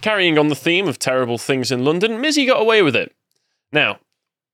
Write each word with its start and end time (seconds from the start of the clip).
carrying 0.00 0.38
on 0.38 0.48
the 0.48 0.54
theme 0.54 0.88
of 0.88 0.98
terrible 0.98 1.38
things 1.38 1.70
in 1.70 1.84
London, 1.84 2.12
Mizzy 2.22 2.46
got 2.46 2.60
away 2.60 2.82
with 2.82 2.96
it. 2.96 3.14
Now, 3.72 3.98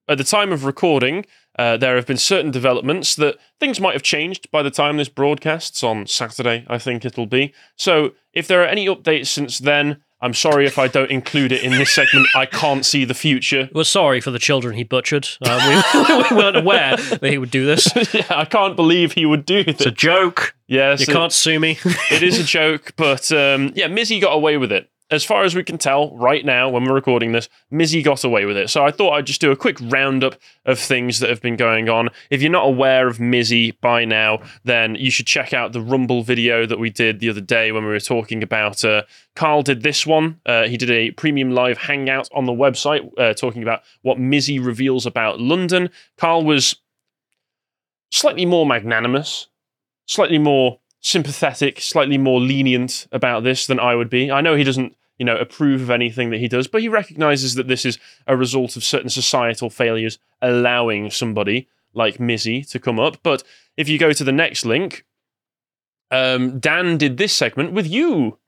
at 0.09 0.19
the 0.19 0.25
time 0.25 0.53
of 0.53 0.65
recording, 0.65 1.27
uh, 1.59 1.77
there 1.77 1.97
have 1.97 2.07
been 2.07 2.17
certain 2.19 2.51
developments 2.51 3.17
that 3.17 3.37
things 3.59 3.81
might 3.81 3.95
have 3.95 4.03
changed 4.03 4.51
by 4.51 4.63
the 4.63 4.71
time 4.71 4.97
this 4.99 5.09
broadcasts 5.09 5.83
on 5.83 6.07
Saturday, 6.07 6.65
I 6.69 6.79
think 6.79 7.05
it'll 7.05 7.27
be. 7.27 7.53
So, 7.77 8.13
if 8.33 8.47
there 8.47 8.63
are 8.63 8.67
any 8.67 8.87
updates 8.87 9.29
since 9.29 9.59
then, 9.59 10.03
I'm 10.21 10.33
sorry 10.35 10.67
if 10.67 10.79
I 10.79 10.89
don't 10.89 11.11
include 11.11 11.53
it 11.53 11.63
in 11.63 11.73
this 11.73 11.95
segment. 11.95 12.27
I 12.35 12.47
can't 12.47 12.87
see 12.87 13.05
the 13.05 13.15
future. 13.15 13.69
We're 13.75 13.85
sorry 13.85 14.21
for 14.23 14.31
the 14.31 14.39
children 14.39 14.75
he 14.75 14.83
butchered. 14.83 15.29
Uh, 15.43 15.83
we, 15.95 16.01
we 16.37 16.43
weren't 16.43 16.57
aware 16.57 16.97
that 16.97 17.23
he 17.31 17.37
would 17.37 17.51
do 17.51 17.67
this. 17.67 17.87
yeah, 18.15 18.25
I 18.31 18.47
can't 18.47 18.77
believe 18.77 19.13
he 19.13 19.27
would 19.27 19.45
do 19.45 19.63
this. 19.65 19.77
It's 19.77 19.87
a 19.87 19.91
joke. 19.91 20.55
Yes, 20.67 21.01
You 21.01 21.07
it- 21.11 21.15
can't 21.15 21.33
sue 21.33 21.61
me. 21.61 21.79
it 22.11 22.23
is 22.23 22.39
a 22.39 22.45
joke, 22.45 22.93
but 22.97 23.31
um, 23.33 23.73
yeah, 23.75 23.89
Mizzy 23.89 24.21
got 24.21 24.33
away 24.33 24.57
with 24.57 24.73
it. 24.73 24.89
As 25.09 25.25
far 25.25 25.45
as 25.45 25.55
we 25.55 25.63
can 25.63 25.79
tell 25.79 26.17
right 26.17 26.45
now, 26.45 26.69
when 26.69 26.85
we're 26.85 26.95
recording 26.95 27.31
this, 27.31 27.49
Mizzy 27.73 28.03
got 28.03 28.25
away 28.25 28.45
with 28.45 28.57
it. 28.57 28.71
So 28.71 28.85
I 28.85 28.91
thought 28.91 29.13
I'd 29.13 29.27
just 29.27 29.41
do 29.41 29.53
a 29.53 29.57
quick 29.57 29.77
roundup 29.81 30.35
of 30.65 30.81
things 30.81 31.21
that 31.21 31.31
have 31.31 31.41
been 31.41 31.55
going 31.55 31.89
on. 31.89 32.09
If 32.29 32.43
you're 32.43 32.51
not 32.51 32.67
aware 32.67 33.07
of 33.07 33.19
Mizzy 33.19 33.81
by 33.81 34.05
now, 34.05 34.41
then 34.65 34.97
you 34.97 35.13
should 35.13 35.29
check 35.29 35.55
out 35.55 35.73
the 35.73 35.81
Rumble 35.81 36.25
video 36.25 36.67
that 36.67 36.81
we 36.81 36.91
did 36.91 37.21
the 37.21 37.31
other 37.31 37.41
day 37.41 37.71
when 37.71 37.85
we 37.85 37.91
were 37.91 38.01
talking 38.01 38.43
about. 38.43 38.85
Uh, 38.85 39.03
Carl 39.37 39.63
did 39.63 39.83
this 39.83 40.05
one. 40.05 40.41
Uh, 40.45 40.67
he 40.67 40.77
did 40.77 40.91
a 40.91 41.13
premium 41.13 41.53
live 41.53 41.79
hangout 41.79 42.29
on 42.35 42.47
the 42.47 42.53
website 42.53 43.09
uh, 43.17 43.33
talking 43.33 43.63
about 43.63 43.83
what 44.03 44.19
Mizzy 44.19 44.59
reveals 44.59 45.07
about 45.07 45.41
London. 45.41 45.89
Carl 46.17 46.43
was 46.43 46.75
slightly 48.11 48.45
more 48.45 48.67
magnanimous, 48.67 49.47
slightly 50.07 50.39
more 50.39 50.81
sympathetic, 51.07 51.81
slightly 51.81 52.19
more 52.19 52.41
lenient 52.41 53.07
about 53.13 53.45
this 53.45 53.69
than 53.69 53.79
I 53.79 53.95
would 53.95 54.11
be. 54.11 54.29
I 54.29 54.41
know 54.41 54.57
he 54.57 54.65
doesn't, 54.65 54.97
you 55.19 55.25
know, 55.25 55.37
approve 55.37 55.83
of 55.83 55.91
anything 55.91 56.31
that 56.31 56.41
he 56.41 56.49
does, 56.49 56.67
but 56.67 56.81
he 56.81 56.89
recognizes 56.89 57.55
that 57.55 57.69
this 57.69 57.85
is 57.85 58.01
a 58.27 58.37
result 58.37 58.77
of 58.77 58.83
certain 58.83 59.09
societal 59.09 59.71
failures 59.71 60.19
allowing 60.43 61.13
somebody 61.13 61.69
like 61.95 62.19
Mizzy 62.19 62.69
to 62.71 62.81
come 62.81 62.99
up. 62.99 63.19
But 63.23 63.45
if 63.77 63.89
you 63.89 63.99
go 63.99 64.13
to 64.13 64.25
the 64.25 64.33
next 64.33 64.67
link, 64.67 65.05
um, 66.11 66.59
Dan 66.59 66.99
did 66.99 67.19
this 67.19 67.33
segment 67.33 67.73
with 67.73 67.87
you. 67.87 68.39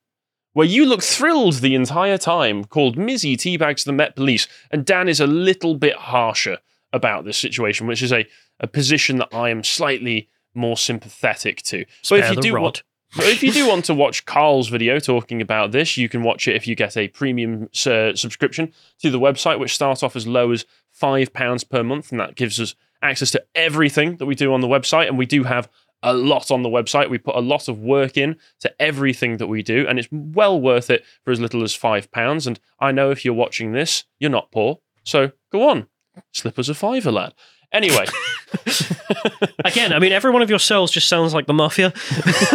Where 0.53 0.67
you 0.67 0.85
look 0.85 1.05
thrilled 1.05 1.61
the 1.61 1.77
entire 1.77 2.19
time, 2.19 2.65
called 2.65 2.97
Mizzy 2.97 3.37
teabags 3.37 3.85
the 3.85 3.93
Met 3.93 4.17
Police, 4.17 4.49
and 4.73 4.85
Dan 4.85 5.09
is 5.09 5.21
a 5.21 5.29
little 5.29 5.77
bit 5.77 5.95
harsher 5.95 6.59
about 6.93 7.25
this 7.25 7.39
situation, 7.39 7.87
which 7.87 8.03
is 8.03 8.13
a, 8.13 8.27
a 8.59 8.67
position 8.67 9.19
that 9.19 9.29
I 9.33 9.51
am 9.51 9.63
slightly 9.63 10.29
more 10.59 10.77
sympathetic 10.77 11.63
to. 11.63 11.85
So 12.03 12.17
if 12.17 12.31
you 12.31 12.37
do 12.37 12.55
rod. 12.55 12.63
want, 12.63 12.83
if 13.17 13.43
you 13.43 13.53
do 13.53 13.67
want 13.67 13.87
to 13.87 13.95
watch 13.95 14.27
Carl's 14.27 14.69
video 14.69 14.99
talking 14.99 15.41
about 15.41 15.73
this, 15.73 15.97
you 15.97 16.09
can 16.09 16.23
watch 16.23 16.47
it 16.47 16.57
if 16.57 16.67
you 16.67 16.75
get 16.75 16.97
a 16.97 17.09
premium 17.09 17.71
uh, 17.87 18.15
subscription 18.15 18.73
to 19.01 19.11
the 19.11 19.19
website, 19.19 19.59
which 19.59 19.75
starts 19.75 20.03
off 20.03 20.15
as 20.15 20.27
low 20.27 20.53
as 20.53 20.67
five 20.91 21.33
pounds 21.33 21.65
per 21.65 21.83
month, 21.83 22.11
and 22.11 22.21
that 22.21 22.35
gives 22.35 22.61
us 22.61 22.75
access 23.01 23.31
to 23.31 23.43
everything 23.55 24.17
that 24.17 24.27
we 24.27 24.35
do 24.35 24.53
on 24.53 24.61
the 24.61 24.69
website. 24.69 25.09
And 25.09 25.17
we 25.17 25.27
do 25.27 25.45
have 25.45 25.71
a 26.03 26.13
lot 26.13 26.51
on 26.51 26.63
the 26.63 26.69
website. 26.69 27.11
We 27.11 27.19
put 27.19 27.35
a 27.35 27.41
lot 27.41 27.69
of 27.69 27.81
work 27.81 28.17
in 28.17 28.37
to 28.61 28.83
everything 28.83 29.39
that 29.39 29.47
we 29.47 29.63
do, 29.63 29.87
and 29.89 29.99
it's 29.99 30.09
well 30.11 30.61
worth 30.61 30.91
it 30.91 31.05
for 31.25 31.31
as 31.31 31.41
little 31.41 31.63
as 31.63 31.75
five 31.75 32.11
pounds. 32.11 32.47
And 32.47 32.61
I 32.79 32.93
know 32.93 33.11
if 33.11 33.25
you're 33.25 33.35
watching 33.35 33.73
this, 33.73 34.05
you're 34.19 34.31
not 34.31 34.53
poor, 34.53 34.81
so 35.05 35.33
go 35.51 35.69
on, 35.69 35.87
slip 36.33 36.59
us 36.59 36.69
a 36.69 36.75
fiver, 36.75 37.11
lad. 37.11 37.33
Anyway, 37.73 38.07
Again, 39.65 39.93
I 39.93 39.99
mean, 39.99 40.13
every 40.13 40.31
one 40.31 40.41
of 40.43 40.49
your 40.51 40.59
sells 40.59 40.91
just 40.91 41.09
sounds 41.09 41.35
like 41.35 41.47
the 41.47 41.53
mafia. 41.53 41.91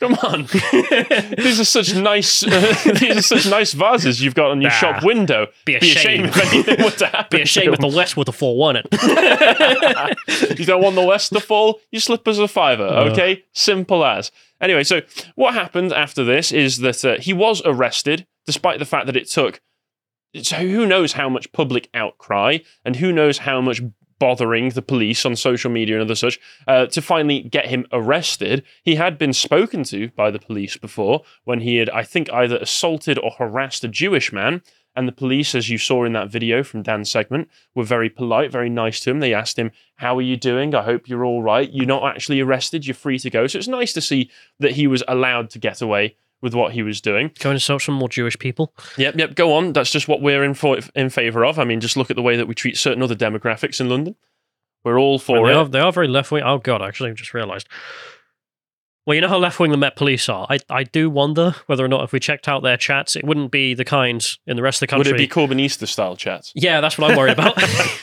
Come 0.00 0.14
on, 0.22 0.46
these 1.36 1.60
are 1.60 1.64
such 1.64 1.94
nice. 1.94 2.42
Uh, 2.42 2.74
these 2.98 3.16
are 3.16 3.22
such 3.22 3.46
nice 3.50 3.72
vases 3.72 4.22
you've 4.22 4.34
got 4.34 4.50
on 4.50 4.60
your 4.62 4.70
Nah. 4.70 4.76
shop 4.76 5.04
window. 5.04 5.46
Be 5.64 5.76
a 5.76 5.80
shame 5.80 6.24
if 6.26 6.36
anything 6.52 6.84
were 6.84 6.90
to 6.92 7.06
happen. 7.06 7.38
Be 7.38 7.42
a 7.42 7.46
shame 7.46 7.66
to 7.66 7.72
if 7.72 7.78
the 7.80 7.88
West 7.88 8.16
would 8.16 8.28
have 8.28 8.36
forewarned 8.36 8.86
it. 8.90 10.58
you 10.58 10.64
don't 10.64 10.82
want 10.82 10.94
the 10.94 11.04
West 11.04 11.32
to 11.32 11.40
fall. 11.40 11.80
You 11.90 12.00
slip 12.00 12.26
us 12.28 12.38
a 12.38 12.48
fiver. 12.48 12.84
Okay, 12.84 13.44
simple 13.52 14.04
as. 14.04 14.30
Anyway, 14.60 14.84
so 14.84 15.02
what 15.34 15.54
happened 15.54 15.92
after 15.92 16.24
this 16.24 16.50
is 16.52 16.78
that 16.78 17.04
uh, 17.04 17.16
he 17.20 17.32
was 17.32 17.62
arrested, 17.64 18.26
despite 18.46 18.78
the 18.78 18.84
fact 18.86 19.06
that 19.06 19.16
it 19.16 19.28
took. 19.28 19.60
So 20.42 20.56
who 20.56 20.86
knows 20.86 21.12
how 21.12 21.28
much 21.28 21.52
public 21.52 21.88
outcry 21.94 22.58
and 22.84 22.96
who 22.96 23.12
knows 23.12 23.38
how 23.38 23.60
much 23.60 23.80
bothering 24.18 24.70
the 24.70 24.82
police 24.82 25.24
on 25.24 25.36
social 25.36 25.70
media 25.70 25.96
and 25.96 26.02
other 26.02 26.14
such 26.14 26.38
uh, 26.66 26.86
to 26.86 27.00
finally 27.00 27.42
get 27.42 27.66
him 27.66 27.86
arrested. 27.92 28.64
He 28.82 28.96
had 28.96 29.18
been 29.18 29.32
spoken 29.32 29.84
to 29.84 30.08
by 30.10 30.30
the 30.30 30.38
police 30.38 30.76
before 30.76 31.22
when 31.44 31.60
he 31.60 31.76
had, 31.76 31.90
I 31.90 32.02
think, 32.02 32.32
either 32.32 32.56
assaulted 32.56 33.18
or 33.18 33.32
harassed 33.32 33.84
a 33.84 33.88
Jewish 33.88 34.32
man. 34.32 34.62
And 34.96 35.06
the 35.06 35.12
police, 35.12 35.54
as 35.54 35.70
you 35.70 35.78
saw 35.78 36.04
in 36.04 36.12
that 36.14 36.28
video 36.28 36.64
from 36.64 36.82
Dan's 36.82 37.08
segment, 37.08 37.48
were 37.72 37.84
very 37.84 38.10
polite, 38.10 38.50
very 38.50 38.68
nice 38.68 38.98
to 39.00 39.10
him. 39.10 39.20
They 39.20 39.32
asked 39.32 39.56
him, 39.56 39.70
How 39.96 40.16
are 40.16 40.22
you 40.22 40.36
doing? 40.36 40.74
I 40.74 40.82
hope 40.82 41.08
you're 41.08 41.24
all 41.24 41.40
right. 41.40 41.70
You're 41.72 41.86
not 41.86 42.04
actually 42.04 42.40
arrested. 42.40 42.84
You're 42.84 42.94
free 42.94 43.18
to 43.20 43.30
go. 43.30 43.46
So 43.46 43.58
it's 43.58 43.68
nice 43.68 43.92
to 43.92 44.00
see 44.00 44.28
that 44.58 44.72
he 44.72 44.88
was 44.88 45.04
allowed 45.06 45.50
to 45.50 45.60
get 45.60 45.80
away 45.80 46.16
with 46.40 46.54
what 46.54 46.72
he 46.72 46.82
was 46.82 47.00
doing. 47.00 47.30
Going 47.40 47.56
to 47.56 47.60
search 47.60 47.86
some 47.86 47.94
more 47.94 48.08
Jewish 48.08 48.38
people. 48.38 48.72
Yep, 48.96 49.16
yep. 49.16 49.34
Go 49.34 49.54
on. 49.54 49.72
That's 49.72 49.90
just 49.90 50.08
what 50.08 50.20
we're 50.20 50.44
in 50.44 50.54
for, 50.54 50.78
in 50.94 51.10
favor 51.10 51.44
of. 51.44 51.58
I 51.58 51.64
mean, 51.64 51.80
just 51.80 51.96
look 51.96 52.10
at 52.10 52.16
the 52.16 52.22
way 52.22 52.36
that 52.36 52.46
we 52.46 52.54
treat 52.54 52.76
certain 52.76 53.02
other 53.02 53.16
demographics 53.16 53.80
in 53.80 53.88
London. 53.88 54.14
We're 54.84 55.00
all 55.00 55.18
for 55.18 55.46
they, 55.46 55.52
it. 55.52 55.56
are, 55.56 55.68
they 55.68 55.80
are 55.80 55.92
very 55.92 56.08
left 56.08 56.30
wing. 56.30 56.44
Oh, 56.44 56.58
God, 56.58 56.82
actually, 56.82 57.10
I 57.10 57.14
just 57.14 57.34
realised. 57.34 57.68
Well, 59.04 59.14
you 59.14 59.22
know 59.22 59.28
how 59.28 59.38
left 59.38 59.58
wing 59.58 59.70
the 59.70 59.78
Met 59.78 59.96
Police 59.96 60.28
are? 60.28 60.46
I, 60.50 60.58
I 60.68 60.84
do 60.84 61.08
wonder 61.08 61.54
whether 61.66 61.82
or 61.82 61.88
not 61.88 62.04
if 62.04 62.12
we 62.12 62.20
checked 62.20 62.46
out 62.46 62.62
their 62.62 62.76
chats, 62.76 63.16
it 63.16 63.24
wouldn't 63.24 63.50
be 63.50 63.72
the 63.72 63.84
kind 63.84 64.24
in 64.46 64.56
the 64.56 64.62
rest 64.62 64.76
of 64.76 64.80
the 64.80 64.86
country. 64.88 65.12
Would 65.12 65.20
it 65.20 65.24
be 65.24 65.32
Corbynista 65.32 65.88
style 65.88 66.14
chats? 66.14 66.52
yeah, 66.54 66.82
that's 66.82 66.98
what 66.98 67.10
I'm 67.10 67.16
worried 67.16 67.32
about. 67.32 67.56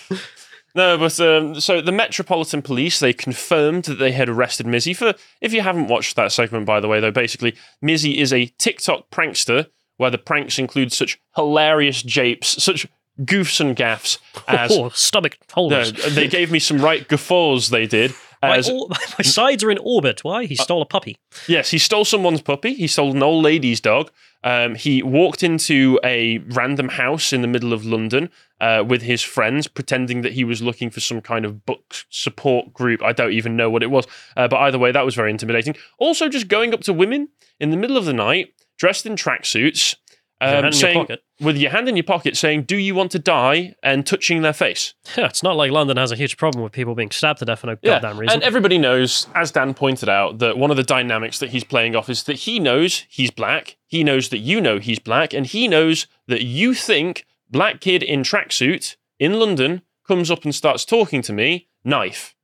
No, 0.75 0.97
but 0.97 1.18
um, 1.22 1.59
so 1.62 1.80
the 1.81 1.91
Metropolitan 1.91 2.62
Police 2.62 3.00
they 3.00 3.13
confirmed 3.13 3.86
that 3.86 3.96
they 3.97 4.12
had 4.12 4.28
arrested 4.30 4.66
Mizzy 4.66 4.96
for. 4.96 5.13
If 5.41 5.53
you 5.53 5.62
haven't 5.62 5.88
watched 5.88 6.16
that 6.18 6.31
segment, 6.31 6.66
by 6.66 6.80
the 6.81 6.88
way, 6.88 7.00
though, 7.00 7.12
basically 7.12 7.56
Mizzy 7.84 8.18
is 8.18 8.34
a 8.34 8.47
TikTok 8.58 9.09
prankster 9.09 9.68
where 9.97 10.12
the 10.12 10.18
pranks 10.18 10.59
include 10.59 10.91
such 10.91 11.18
hilarious 11.35 12.03
japes, 12.03 12.62
such 12.62 12.85
goofs 13.22 13.62
and 13.62 13.75
gaffs 13.75 14.19
as. 14.47 14.72
oh, 14.74 14.90
stomach 14.90 15.38
No, 15.56 15.85
they 16.09 16.28
gave 16.28 16.52
me 16.52 16.59
some 16.59 16.80
right 16.80 17.08
guffaws. 17.08 17.69
They 17.69 17.88
did. 17.88 18.14
my, 18.41 18.58
As 18.58 18.69
or- 18.69 18.90
my 19.18 19.24
sides 19.24 19.64
are 19.64 19.72
in 19.72 19.78
orbit. 19.78 20.25
Why? 20.25 20.44
Uh, 20.44 20.47
He 20.47 20.56
stole 20.56 20.81
a 20.81 20.85
puppy. 20.85 21.18
Yes, 21.47 21.72
he 21.72 21.78
stole 21.78 22.03
someone's 22.03 22.41
puppy. 22.41 22.74
He 22.74 22.88
stole 22.88 23.12
an 23.12 23.24
old 23.24 23.44
lady's 23.46 23.80
dog. 23.80 24.12
Um, 24.45 24.75
he 24.75 25.01
walked 25.01 25.41
into 25.41 26.00
a 26.03 26.38
random 26.38 26.89
house 26.89 27.33
in 27.33 27.41
the 27.41 27.47
middle 27.47 27.73
of 27.73 27.83
London 27.83 28.29
uh, 28.61 28.83
with 28.88 29.01
his 29.01 29.23
friends, 29.23 29.67
pretending 29.67 30.22
that 30.22 30.33
he 30.33 30.44
was 30.44 30.61
looking 30.61 30.91
for 30.91 31.00
some 31.00 31.19
kind 31.19 31.45
of 31.45 31.66
book 31.66 31.95
support 32.11 32.72
group. 32.72 33.01
I 33.01 33.11
don't 33.11 33.34
even 33.34 33.57
know 33.57 33.72
what 33.72 33.81
it 33.81 33.89
was. 33.89 34.05
Uh, 34.38 34.47
but 34.47 34.57
either 34.57 34.78
way, 34.78 34.91
that 34.91 35.03
was 35.03 35.16
very 35.16 35.31
intimidating. 35.31 35.75
Also, 35.97 36.29
just 36.29 36.47
going 36.47 36.73
up 36.75 36.81
to 36.81 36.94
women 36.94 37.29
in 37.59 37.72
the 37.72 37.78
middle 37.78 37.97
of 37.97 38.05
the 38.05 38.13
night, 38.13 38.53
dressed 38.78 39.07
in 39.07 39.16
tracksuits, 39.16 39.95
um, 40.41 40.63
your 40.63 40.72
saying, 40.72 41.07
with 41.40 41.57
your 41.57 41.72
hand 41.72 41.88
in 41.88 41.96
your 41.96 42.03
pocket, 42.03 42.35
saying, 42.38 42.63
Do 42.63 42.78
you 42.78 42.94
want 42.96 43.12
to 43.12 43.19
die? 43.19 43.75
and 43.84 44.06
touching 44.06 44.41
their 44.41 44.53
face. 44.53 44.94
Yeah, 45.18 45.25
it's 45.25 45.44
not 45.44 45.56
like 45.56 45.72
London 45.72 45.97
has 45.97 46.12
a 46.12 46.16
huge 46.16 46.38
problem 46.38 46.63
with 46.63 46.73
people 46.73 46.96
being 46.96 47.12
stabbed 47.12 47.40
to 47.40 47.46
death 47.46 47.59
for 47.59 47.68
no 47.68 47.75
goddamn 47.75 48.18
reason. 48.18 48.34
And 48.34 48.44
everybody 48.44 48.78
knows, 48.78 49.28
as 49.34 49.51
Dan 49.51 49.73
pointed 49.73 50.09
out, 50.09 50.40
that 50.40 50.57
one 50.57 50.72
of 50.72 50.78
the 50.78 50.84
dynamics 50.84 51.40
that 51.40 51.51
he's 51.51 51.63
playing 51.63 51.96
off 51.96 52.09
is 52.09 52.23
that 52.23 52.40
he 52.40 52.59
knows 52.59 53.06
he's 53.09 53.31
black, 53.31 53.78
he 53.88 54.03
knows 54.03 54.29
that 54.29 54.40
you 54.40 54.59
know 54.59 54.79
he's 54.79 55.00
black, 55.00 55.34
and 55.34 55.46
he 55.46 55.68
knows 55.68 56.07
that 56.28 56.44
you 56.44 56.73
think 56.73 57.25
black 57.50 57.79
kid 57.79 58.03
in 58.03 58.23
tracksuit 58.23 58.96
in 59.19 59.40
London 59.40 59.81
comes 60.07 60.29
up 60.29 60.44
and 60.44 60.53
starts 60.53 60.85
talking 60.85 61.22
to 61.22 61.34
me, 61.34 61.67
knife. 61.84 62.35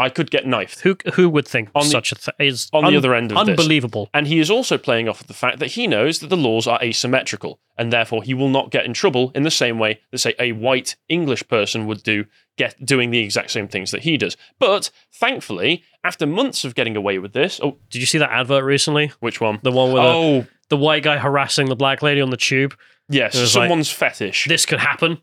I 0.00 0.08
could 0.08 0.30
get 0.30 0.46
knifed. 0.46 0.80
who 0.80 0.96
who 1.14 1.28
would 1.28 1.46
think 1.46 1.68
On 1.74 1.84
the- 1.84 1.90
such 1.90 2.10
a 2.12 2.14
thing 2.16 2.34
is 2.38 2.68
on 2.72 2.84
the 2.90 2.96
other 2.96 3.14
end 3.14 3.30
of 3.32 3.46
this. 3.46 3.58
unbelievable? 3.58 4.08
And 4.14 4.26
he 4.26 4.38
is 4.40 4.50
also 4.50 4.78
playing 4.78 5.08
off 5.08 5.20
of 5.20 5.26
the 5.26 5.34
fact 5.34 5.58
that 5.60 5.72
he 5.72 5.86
knows 5.86 6.18
that 6.20 6.28
the 6.28 6.36
laws 6.36 6.66
are 6.66 6.82
asymmetrical, 6.82 7.60
and 7.78 7.92
therefore 7.92 8.22
he 8.22 8.34
will 8.34 8.48
not 8.48 8.70
get 8.70 8.84
in 8.86 8.94
trouble 8.94 9.30
in 9.34 9.42
the 9.42 9.50
same 9.50 9.78
way 9.78 10.00
that, 10.10 10.18
say, 10.18 10.34
a 10.38 10.52
white 10.52 10.96
English 11.08 11.46
person 11.48 11.86
would 11.86 12.02
do, 12.02 12.24
get 12.56 12.84
doing 12.84 13.10
the 13.10 13.18
exact 13.20 13.50
same 13.50 13.68
things 13.68 13.90
that 13.90 14.02
he 14.02 14.16
does. 14.16 14.36
But 14.58 14.90
thankfully, 15.12 15.84
after 16.02 16.26
months 16.26 16.64
of 16.64 16.74
getting 16.74 16.96
away 16.96 17.18
with 17.18 17.32
this, 17.34 17.60
oh, 17.62 17.76
Did 17.90 18.00
you 18.00 18.06
see 18.06 18.18
that 18.18 18.30
advert 18.30 18.64
recently? 18.64 19.12
which 19.20 19.40
one? 19.40 19.60
The 19.62 19.70
one 19.70 19.92
with 19.92 20.02
Oh, 20.02 20.46
the 20.70 20.76
white 20.76 21.02
guy 21.02 21.18
harassing 21.18 21.68
the 21.68 21.76
black 21.76 22.02
lady 22.02 22.20
on 22.20 22.30
the 22.30 22.36
tube. 22.36 22.74
yes, 23.08 23.34
was 23.38 23.54
like- 23.54 23.64
someone's 23.68 23.90
fetish. 23.90 24.46
This 24.48 24.64
could 24.66 24.78
happen. 24.80 25.18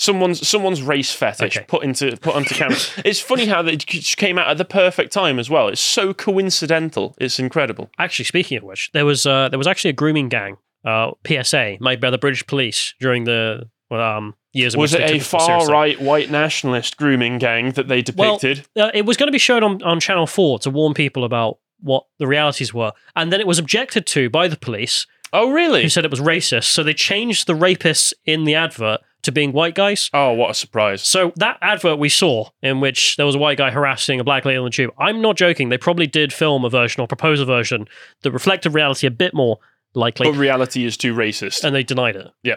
Someone's 0.00 0.48
someone's 0.48 0.80
race 0.82 1.12
fetish 1.12 1.56
Okay. 1.58 1.66
put 1.68 1.84
into 1.84 2.16
put 2.16 2.34
onto 2.34 2.54
camera. 2.54 2.78
it's 3.04 3.20
funny 3.20 3.46
how 3.46 3.62
just 3.62 4.16
came 4.16 4.38
out 4.38 4.48
at 4.48 4.56
the 4.58 4.64
perfect 4.64 5.12
time 5.12 5.38
as 5.38 5.50
well. 5.50 5.68
It's 5.68 5.80
so 5.80 6.14
coincidental. 6.14 7.14
It's 7.20 7.38
incredible. 7.38 7.90
Actually, 7.98 8.24
speaking 8.24 8.58
of 8.58 8.64
which, 8.64 8.90
there 8.92 9.04
was 9.04 9.26
uh, 9.26 9.48
there 9.50 9.58
was 9.58 9.66
actually 9.66 9.90
a 9.90 9.94
grooming 9.94 10.28
gang, 10.30 10.56
uh, 10.84 11.10
PSA, 11.26 11.76
made 11.80 12.00
by 12.00 12.10
the 12.10 12.18
British 12.18 12.46
police 12.46 12.94
during 12.98 13.24
the 13.24 13.68
um, 13.90 14.34
years. 14.52 14.76
Was 14.76 14.94
it 14.94 15.02
a 15.02 15.18
far 15.20 15.66
right 15.66 16.00
white 16.00 16.30
nationalist 16.30 16.96
grooming 16.96 17.38
gang 17.38 17.72
that 17.72 17.88
they 17.88 18.02
Well, 18.16 18.38
depicted? 18.38 18.66
Uh, 18.76 18.90
it 18.94 19.04
was 19.04 19.16
going 19.18 19.28
to 19.28 19.32
be 19.32 19.38
shown 19.38 19.62
on, 19.62 19.82
on 19.82 20.00
Channel 20.00 20.26
4 20.26 20.60
to 20.60 20.70
warn 20.70 20.94
people 20.94 21.24
about 21.24 21.58
what 21.80 22.04
the 22.18 22.26
realities 22.26 22.72
were. 22.72 22.92
And 23.16 23.32
then 23.32 23.40
it 23.40 23.46
was 23.46 23.58
objected 23.58 24.06
to 24.08 24.30
by 24.30 24.48
the 24.48 24.56
police 24.56 25.06
Oh, 25.32 25.50
really? 25.50 25.82
who 25.82 25.88
said 25.88 26.04
it 26.04 26.10
was 26.10 26.20
racist. 26.20 26.64
So 26.64 26.82
they 26.82 26.94
changed 26.94 27.46
the 27.46 27.54
rapists 27.54 28.12
in 28.24 28.44
the 28.44 28.54
advert 28.54 29.00
to 29.22 29.32
being 29.32 29.52
white 29.52 29.74
guys. 29.74 30.08
Oh, 30.12 30.32
what 30.32 30.50
a 30.50 30.54
surprise. 30.54 31.02
So 31.02 31.32
that 31.36 31.58
advert 31.62 31.98
we 31.98 32.08
saw, 32.08 32.50
in 32.62 32.80
which 32.80 33.16
there 33.16 33.26
was 33.26 33.34
a 33.34 33.38
white 33.38 33.58
guy 33.58 33.70
harassing 33.70 34.20
a 34.20 34.24
black 34.24 34.44
lady 34.44 34.56
on 34.58 34.64
the 34.64 34.70
tube, 34.70 34.92
I'm 34.98 35.20
not 35.20 35.36
joking. 35.36 35.68
They 35.68 35.78
probably 35.78 36.06
did 36.06 36.32
film 36.32 36.64
a 36.64 36.70
version 36.70 37.00
or 37.00 37.06
propose 37.06 37.40
a 37.40 37.44
version 37.44 37.86
that 38.22 38.32
reflected 38.32 38.74
reality 38.74 39.06
a 39.06 39.10
bit 39.10 39.34
more 39.34 39.58
likely, 39.94 40.30
But 40.30 40.38
reality 40.38 40.84
is 40.84 40.96
too 40.96 41.14
racist. 41.14 41.64
and 41.64 41.74
they 41.74 41.82
denied 41.82 42.16
it. 42.16 42.28
Yeah. 42.42 42.56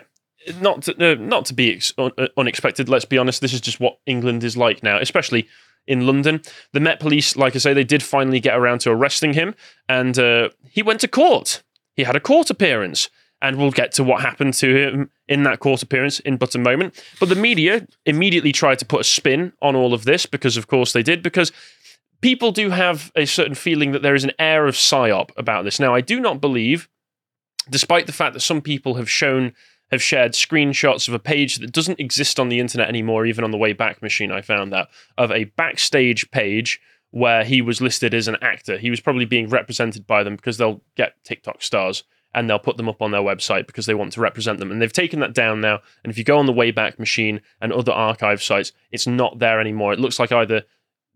Not 0.60 0.81
to, 0.83 1.12
uh, 1.12 1.15
not 1.15 1.45
to 1.45 1.54
be 1.54 1.74
ex- 1.74 1.94
un- 1.98 2.12
uh, 2.18 2.27
unexpected. 2.38 2.89
Let's 2.89 3.06
be 3.06 3.18
honest. 3.18 3.39
This 3.42 3.54
is 3.54 3.62
just 3.62 3.80
what 3.80 4.00
England 4.06 4.44
is 4.44 4.57
like 4.57 4.83
now, 4.83 4.98
especially 5.00 5.48
in 5.88 6.06
London. 6.06 6.42
The 6.74 6.80
Met 6.81 7.00
Police, 7.00 7.36
like 7.38 7.56
I 7.56 7.60
say, 7.60 7.74
they 7.74 7.83
did 7.86 8.04
finally 8.04 8.39
get 8.42 8.56
around 8.57 8.80
to 8.81 8.92
arresting 8.92 9.33
him, 9.33 9.56
and 9.88 10.18
uh, 10.19 10.50
he 10.69 10.81
went 10.83 11.00
to 11.01 11.07
court. 11.07 11.63
He 11.95 12.04
had 12.04 12.15
a 12.15 12.19
court 12.19 12.50
appearance, 12.50 13.10
and 13.44 13.57
we'll 13.57 13.72
get 13.72 13.92
to 13.92 14.04
what 14.04 14.22
happened 14.22 14.54
to 14.56 14.75
him 14.75 15.12
in 15.28 15.44
that 15.44 15.60
court 15.60 15.84
appearance 15.84 16.19
in 16.22 16.38
but 16.38 16.56
a 16.56 16.60
moment. 16.60 17.00
But 17.19 17.30
the 17.30 17.36
media 17.36 17.86
immediately 18.06 18.54
tried 18.54 18.80
to 18.80 18.86
put 18.86 19.01
a 19.01 19.04
spin 19.04 19.54
on 19.62 19.75
all 19.75 19.94
of 19.94 20.06
this 20.06 20.25
because, 20.25 20.57
of 20.57 20.68
course, 20.68 20.94
they 20.94 21.04
did 21.04 21.22
because. 21.22 21.51
People 22.22 22.54
do 22.54 22.69
have 22.69 23.12
a 23.18 23.25
certain 23.25 23.54
feeling 23.54 23.92
that 23.92 24.01
there 24.01 24.16
is 24.16 24.24
an 24.24 24.31
air 24.40 24.66
of 24.66 24.75
psyop 24.75 25.31
about 25.36 25.66
this. 25.66 25.78
Now, 25.78 25.94
I 25.94 26.00
do 26.00 26.22
not 26.22 26.40
believe, 26.40 26.88
despite 27.69 28.07
the 28.07 28.13
fact 28.13 28.34
that 28.34 28.40
some 28.40 28.62
people 28.62 28.94
have 28.94 29.10
shown 29.10 29.51
have 29.92 30.01
shared 30.01 30.31
screenshots 30.31 31.10
of 31.10 31.13
a 31.13 31.19
page 31.19 31.57
that 31.57 31.74
doesn't 31.74 32.00
exist 32.00 32.39
on 32.39 32.48
the 32.48 32.62
internet 32.62 32.88
anymore, 32.88 33.25
even 33.25 33.44
on 33.44 33.51
the 33.51 33.57
Wayback 33.57 34.01
Machine. 34.01 34.31
I 34.31 34.39
found 34.39 34.72
that 34.72 34.88
of 35.18 35.31
a 35.31 35.44
backstage 35.44 36.31
page 36.31 36.80
where 37.12 37.44
he 37.44 37.62
was 37.62 37.81
listed 37.81 38.13
as 38.13 38.30
an 38.30 38.38
actor. 38.42 38.78
He 38.78 38.89
was 38.89 39.01
probably 39.01 39.25
being 39.25 39.50
represented 39.50 40.07
by 40.07 40.24
them 40.24 40.38
because 40.38 40.57
they'll 40.57 40.81
get 40.96 41.22
TikTok 41.25 41.62
stars 41.62 42.06
and 42.34 42.50
they'll 42.50 42.60
put 42.60 42.78
them 42.78 42.90
up 42.90 43.02
on 43.02 43.12
their 43.12 43.22
website 43.22 43.68
because 43.68 43.86
they 43.86 43.94
want 43.94 44.14
to 44.14 44.22
represent 44.22 44.60
them. 44.60 44.72
And 44.72 44.82
they've 44.82 44.92
taken 44.92 45.20
that 45.20 45.34
down 45.34 45.62
now. 45.62 45.80
And 46.04 46.12
if 46.12 46.18
you 46.18 46.24
go 46.24 46.38
on 46.38 46.46
the 46.46 46.54
Wayback 46.54 47.00
Machine 47.00 47.42
and 47.62 47.72
other 47.72 47.92
archive 47.92 48.42
sites, 48.42 48.72
it's 48.92 49.08
not 49.08 49.40
there 49.40 49.60
anymore. 49.60 49.94
It 49.94 50.00
looks 50.00 50.20
like 50.20 50.32
either 50.32 50.64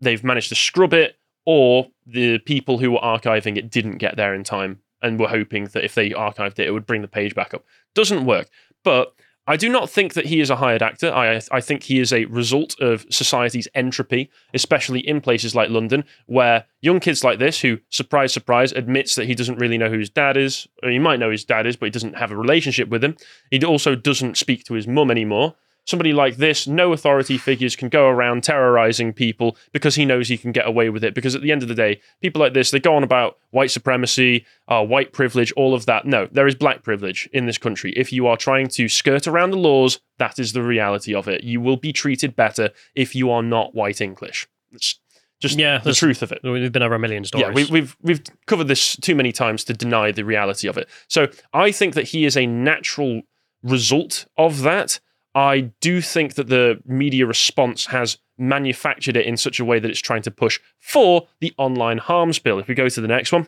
they've 0.00 0.22
managed 0.22 0.48
to 0.50 0.54
scrub 0.54 0.94
it 0.94 1.16
or 1.44 1.88
the 2.06 2.38
people 2.38 2.78
who 2.78 2.92
were 2.92 2.98
archiving 2.98 3.56
it 3.56 3.70
didn't 3.70 3.98
get 3.98 4.16
there 4.16 4.34
in 4.34 4.44
time 4.44 4.80
and 5.02 5.18
were 5.18 5.28
hoping 5.28 5.64
that 5.66 5.84
if 5.84 5.94
they 5.94 6.10
archived 6.10 6.58
it, 6.58 6.68
it 6.68 6.72
would 6.72 6.86
bring 6.86 7.02
the 7.02 7.08
page 7.08 7.34
back 7.34 7.54
up. 7.54 7.64
Doesn't 7.94 8.24
work. 8.24 8.48
But 8.84 9.14
I 9.48 9.56
do 9.56 9.70
not 9.70 9.88
think 9.88 10.12
that 10.12 10.26
he 10.26 10.40
is 10.40 10.50
a 10.50 10.56
hired 10.56 10.82
actor. 10.82 11.10
I, 11.10 11.40
I 11.50 11.62
think 11.62 11.84
he 11.84 12.00
is 12.00 12.12
a 12.12 12.26
result 12.26 12.78
of 12.80 13.06
society's 13.08 13.66
entropy, 13.74 14.30
especially 14.52 15.00
in 15.00 15.22
places 15.22 15.54
like 15.54 15.70
London, 15.70 16.04
where 16.26 16.66
young 16.82 17.00
kids 17.00 17.24
like 17.24 17.38
this, 17.38 17.62
who, 17.62 17.78
surprise, 17.88 18.30
surprise, 18.30 18.72
admits 18.72 19.14
that 19.14 19.24
he 19.24 19.34
doesn't 19.34 19.58
really 19.58 19.78
know 19.78 19.88
who 19.88 19.98
his 19.98 20.10
dad 20.10 20.36
is, 20.36 20.68
he 20.82 20.98
might 20.98 21.18
know 21.18 21.30
his 21.30 21.46
dad 21.46 21.66
is, 21.66 21.76
but 21.76 21.86
he 21.86 21.90
doesn't 21.90 22.18
have 22.18 22.30
a 22.30 22.36
relationship 22.36 22.90
with 22.90 23.02
him. 23.02 23.16
He 23.50 23.64
also 23.64 23.94
doesn't 23.94 24.36
speak 24.36 24.64
to 24.64 24.74
his 24.74 24.86
mum 24.86 25.10
anymore. 25.10 25.54
Somebody 25.88 26.12
like 26.12 26.36
this, 26.36 26.66
no 26.66 26.92
authority 26.92 27.38
figures 27.38 27.74
can 27.74 27.88
go 27.88 28.08
around 28.08 28.44
terrorizing 28.44 29.14
people 29.14 29.56
because 29.72 29.94
he 29.94 30.04
knows 30.04 30.28
he 30.28 30.36
can 30.36 30.52
get 30.52 30.66
away 30.66 30.90
with 30.90 31.02
it. 31.02 31.14
Because 31.14 31.34
at 31.34 31.40
the 31.40 31.50
end 31.50 31.62
of 31.62 31.68
the 31.68 31.74
day, 31.74 32.02
people 32.20 32.40
like 32.40 32.52
this, 32.52 32.70
they 32.70 32.78
go 32.78 32.94
on 32.94 33.02
about 33.02 33.38
white 33.52 33.70
supremacy, 33.70 34.44
uh, 34.68 34.84
white 34.84 35.14
privilege, 35.14 35.50
all 35.52 35.72
of 35.72 35.86
that. 35.86 36.04
No, 36.04 36.28
there 36.30 36.46
is 36.46 36.54
black 36.54 36.82
privilege 36.82 37.26
in 37.32 37.46
this 37.46 37.56
country. 37.56 37.94
If 37.96 38.12
you 38.12 38.26
are 38.26 38.36
trying 38.36 38.68
to 38.68 38.86
skirt 38.86 39.26
around 39.26 39.50
the 39.50 39.56
laws, 39.56 39.98
that 40.18 40.38
is 40.38 40.52
the 40.52 40.62
reality 40.62 41.14
of 41.14 41.26
it. 41.26 41.42
You 41.42 41.58
will 41.58 41.78
be 41.78 41.94
treated 41.94 42.36
better 42.36 42.68
if 42.94 43.14
you 43.14 43.30
are 43.30 43.42
not 43.42 43.74
white 43.74 44.02
English. 44.02 44.46
It's 44.72 45.00
just 45.40 45.58
Yeah, 45.58 45.78
the 45.78 45.94
truth 45.94 46.22
of 46.22 46.32
it. 46.32 46.40
We've 46.44 46.70
been 46.70 46.82
over 46.82 46.96
a 46.96 46.98
million 46.98 47.24
stories. 47.24 47.46
Yeah, 47.46 47.54
we, 47.54 47.64
we've 47.64 47.96
we've 48.02 48.22
covered 48.44 48.68
this 48.68 48.94
too 48.96 49.14
many 49.14 49.32
times 49.32 49.64
to 49.64 49.72
deny 49.72 50.12
the 50.12 50.26
reality 50.26 50.68
of 50.68 50.76
it. 50.76 50.86
So 51.08 51.28
I 51.54 51.72
think 51.72 51.94
that 51.94 52.08
he 52.08 52.26
is 52.26 52.36
a 52.36 52.44
natural 52.44 53.22
result 53.62 54.26
of 54.36 54.60
that. 54.62 55.00
I 55.38 55.70
do 55.80 56.00
think 56.00 56.34
that 56.34 56.48
the 56.48 56.82
media 56.84 57.24
response 57.24 57.86
has 57.86 58.18
manufactured 58.38 59.16
it 59.16 59.24
in 59.24 59.36
such 59.36 59.60
a 59.60 59.64
way 59.64 59.78
that 59.78 59.88
it's 59.88 60.00
trying 60.00 60.22
to 60.22 60.32
push 60.32 60.58
for 60.80 61.28
the 61.40 61.54
online 61.56 61.98
harms 61.98 62.40
bill. 62.40 62.58
If 62.58 62.66
we 62.66 62.74
go 62.74 62.88
to 62.88 63.00
the 63.00 63.06
next 63.06 63.30
one. 63.30 63.46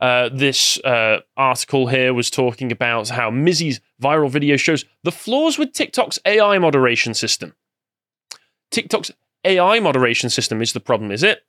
Uh, 0.00 0.30
this 0.32 0.78
uh, 0.80 1.20
article 1.36 1.88
here 1.88 2.14
was 2.14 2.30
talking 2.30 2.72
about 2.72 3.10
how 3.10 3.30
Mizzy's 3.30 3.80
viral 4.02 4.30
video 4.30 4.56
shows 4.56 4.86
the 5.04 5.12
flaws 5.12 5.58
with 5.58 5.74
TikTok's 5.74 6.18
AI 6.24 6.56
moderation 6.56 7.12
system. 7.12 7.54
TikTok's 8.70 9.10
AI 9.44 9.78
moderation 9.80 10.30
system 10.30 10.62
is 10.62 10.72
the 10.72 10.80
problem, 10.80 11.10
is 11.10 11.22
it? 11.22 11.42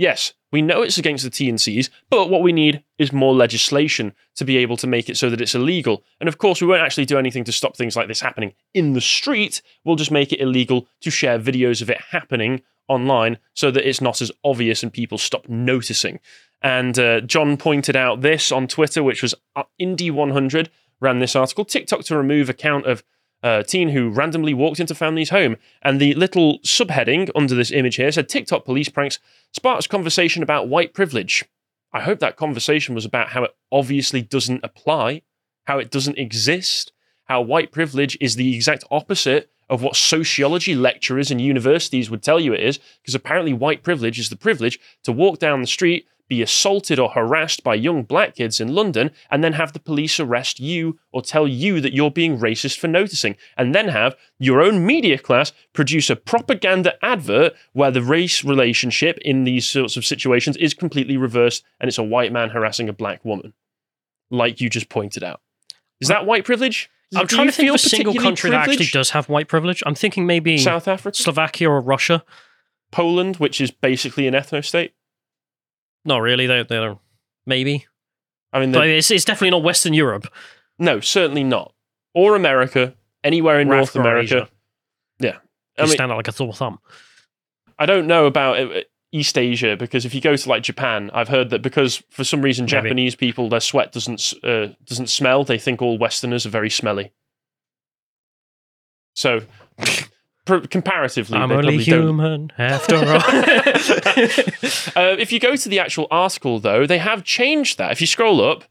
Yes, 0.00 0.32
we 0.50 0.62
know 0.62 0.80
it's 0.80 0.96
against 0.96 1.24
the 1.24 1.30
T&Cs, 1.30 1.90
but 2.08 2.30
what 2.30 2.40
we 2.40 2.54
need 2.54 2.82
is 2.98 3.12
more 3.12 3.34
legislation 3.34 4.14
to 4.34 4.46
be 4.46 4.56
able 4.56 4.78
to 4.78 4.86
make 4.86 5.10
it 5.10 5.18
so 5.18 5.28
that 5.28 5.42
it's 5.42 5.54
illegal. 5.54 6.02
And 6.20 6.26
of 6.26 6.38
course, 6.38 6.62
we 6.62 6.66
won't 6.66 6.80
actually 6.80 7.04
do 7.04 7.18
anything 7.18 7.44
to 7.44 7.52
stop 7.52 7.76
things 7.76 7.96
like 7.96 8.08
this 8.08 8.22
happening 8.22 8.54
in 8.72 8.94
the 8.94 9.02
street. 9.02 9.60
We'll 9.84 9.96
just 9.96 10.10
make 10.10 10.32
it 10.32 10.40
illegal 10.40 10.88
to 11.02 11.10
share 11.10 11.38
videos 11.38 11.82
of 11.82 11.90
it 11.90 12.00
happening 12.12 12.62
online 12.88 13.36
so 13.52 13.70
that 13.70 13.86
it's 13.86 14.00
not 14.00 14.22
as 14.22 14.32
obvious 14.42 14.82
and 14.82 14.90
people 14.90 15.18
stop 15.18 15.46
noticing. 15.50 16.18
And 16.62 16.98
uh, 16.98 17.20
John 17.20 17.58
pointed 17.58 17.94
out 17.94 18.22
this 18.22 18.50
on 18.50 18.68
Twitter, 18.68 19.02
which 19.02 19.20
was 19.20 19.34
uh, 19.54 19.64
indy100 19.78 20.70
ran 21.00 21.18
this 21.18 21.36
article 21.36 21.66
TikTok 21.66 22.04
to 22.04 22.16
remove 22.16 22.48
account 22.48 22.86
of 22.86 23.02
uh, 23.42 23.62
teen 23.62 23.88
who 23.90 24.10
randomly 24.10 24.54
walked 24.54 24.80
into 24.80 24.94
family's 24.94 25.30
home. 25.30 25.56
And 25.82 26.00
the 26.00 26.14
little 26.14 26.58
subheading 26.60 27.30
under 27.34 27.54
this 27.54 27.70
image 27.70 27.96
here 27.96 28.12
said 28.12 28.28
TikTok 28.28 28.64
police 28.64 28.88
pranks 28.88 29.18
sparks 29.52 29.86
conversation 29.86 30.42
about 30.42 30.68
white 30.68 30.94
privilege. 30.94 31.44
I 31.92 32.00
hope 32.00 32.20
that 32.20 32.36
conversation 32.36 32.94
was 32.94 33.04
about 33.04 33.30
how 33.30 33.44
it 33.44 33.56
obviously 33.72 34.22
doesn't 34.22 34.60
apply, 34.62 35.22
how 35.64 35.78
it 35.78 35.90
doesn't 35.90 36.18
exist, 36.18 36.92
how 37.24 37.40
white 37.40 37.72
privilege 37.72 38.16
is 38.20 38.36
the 38.36 38.54
exact 38.54 38.84
opposite 38.90 39.50
of 39.68 39.82
what 39.82 39.96
sociology 39.96 40.74
lecturers 40.74 41.30
and 41.30 41.40
universities 41.40 42.10
would 42.10 42.22
tell 42.22 42.40
you 42.40 42.52
it 42.52 42.60
is, 42.60 42.78
because 43.00 43.14
apparently 43.14 43.52
white 43.52 43.82
privilege 43.84 44.18
is 44.18 44.28
the 44.28 44.36
privilege 44.36 44.80
to 45.04 45.12
walk 45.12 45.38
down 45.38 45.60
the 45.60 45.66
street, 45.66 46.06
be 46.30 46.40
assaulted 46.40 46.98
or 46.98 47.10
harassed 47.10 47.62
by 47.62 47.74
young 47.74 48.04
black 48.04 48.36
kids 48.36 48.60
in 48.60 48.74
London, 48.74 49.10
and 49.30 49.44
then 49.44 49.52
have 49.52 49.74
the 49.74 49.78
police 49.78 50.18
arrest 50.18 50.58
you 50.58 50.98
or 51.12 51.20
tell 51.20 51.46
you 51.46 51.82
that 51.82 51.92
you're 51.92 52.10
being 52.10 52.38
racist 52.38 52.78
for 52.78 52.88
noticing, 52.88 53.36
and 53.58 53.74
then 53.74 53.88
have 53.88 54.16
your 54.38 54.62
own 54.62 54.86
media 54.86 55.18
class 55.18 55.52
produce 55.74 56.08
a 56.08 56.16
propaganda 56.16 56.94
advert 57.04 57.52
where 57.74 57.90
the 57.90 58.00
race 58.00 58.42
relationship 58.42 59.18
in 59.18 59.44
these 59.44 59.68
sorts 59.68 59.98
of 59.98 60.04
situations 60.06 60.56
is 60.56 60.72
completely 60.72 61.18
reversed 61.18 61.62
and 61.78 61.88
it's 61.88 61.98
a 61.98 62.02
white 62.02 62.32
man 62.32 62.48
harassing 62.48 62.88
a 62.88 62.94
black 62.94 63.22
woman, 63.24 63.52
like 64.30 64.60
you 64.60 64.70
just 64.70 64.88
pointed 64.88 65.22
out. 65.22 65.42
Is 66.00 66.08
that 66.08 66.24
white 66.24 66.46
privilege? 66.46 66.88
I'm 67.14 67.26
Do 67.26 67.34
trying 67.34 67.48
to 67.48 67.52
think 67.52 67.66
feel 67.66 67.74
of 67.74 67.84
a 67.84 67.88
single 67.88 68.14
country 68.14 68.50
that 68.50 68.68
actually 68.68 68.86
does 68.86 69.10
have 69.10 69.28
white 69.28 69.48
privilege. 69.48 69.82
I'm 69.84 69.96
thinking 69.96 70.26
maybe 70.26 70.56
South 70.56 70.86
Africa, 70.86 71.18
Slovakia 71.18 71.68
or 71.68 71.80
Russia. 71.80 72.24
Poland, 72.92 73.36
which 73.36 73.60
is 73.60 73.70
basically 73.70 74.26
an 74.26 74.34
ethno 74.34 74.64
state. 74.64 74.94
Not 76.04 76.18
really. 76.18 76.46
They're, 76.46 76.64
they're 76.64 76.96
maybe, 77.46 77.86
I 78.52 78.60
mean, 78.60 78.72
but 78.72 78.86
it's, 78.88 79.10
it's 79.10 79.24
definitely 79.24 79.50
not 79.50 79.62
Western 79.62 79.94
Europe. 79.94 80.26
no, 80.78 81.00
certainly 81.00 81.44
not. 81.44 81.72
Or 82.14 82.34
America, 82.36 82.94
anywhere 83.22 83.60
in 83.60 83.68
North 83.68 83.94
America. 83.94 84.22
Asia. 84.36 84.48
Yeah. 85.20 85.34
You 85.34 85.38
I 85.78 85.82
mean, 85.84 85.92
stand 85.92 86.10
out 86.10 86.16
like 86.16 86.28
a 86.28 86.32
sore 86.32 86.52
thumb. 86.52 86.78
I 87.78 87.86
don't 87.86 88.06
know 88.06 88.26
about 88.26 88.58
uh, 88.58 88.80
East 89.12 89.38
Asia 89.38 89.76
because 89.76 90.04
if 90.04 90.14
you 90.14 90.20
go 90.20 90.34
to 90.36 90.48
like 90.48 90.62
Japan, 90.62 91.10
I've 91.14 91.28
heard 91.28 91.50
that 91.50 91.62
because 91.62 92.02
for 92.10 92.24
some 92.24 92.42
reason 92.42 92.64
Maybe. 92.64 92.70
Japanese 92.72 93.14
people 93.14 93.48
their 93.48 93.60
sweat 93.60 93.92
doesn't 93.92 94.20
s- 94.20 94.34
uh, 94.42 94.72
doesn't 94.84 95.08
smell. 95.08 95.44
They 95.44 95.58
think 95.58 95.80
all 95.80 95.98
Westerners 95.98 96.44
are 96.46 96.50
very 96.50 96.70
smelly. 96.70 97.12
So, 99.14 99.42
comparatively, 100.70 101.38
I'm 101.38 101.52
only 101.52 101.78
probably 101.78 101.84
don't 101.84 102.02
human 102.02 102.52
after 102.58 102.96
all. 102.96 103.02
uh, 105.02 105.16
if 105.18 105.32
you 105.32 105.40
go 105.40 105.56
to 105.56 105.68
the 105.68 105.78
actual 105.78 106.06
article, 106.10 106.58
though, 106.58 106.86
they 106.86 106.98
have 106.98 107.24
changed 107.24 107.78
that. 107.78 107.92
If 107.92 108.00
you 108.00 108.06
scroll 108.06 108.40
up, 108.40 108.64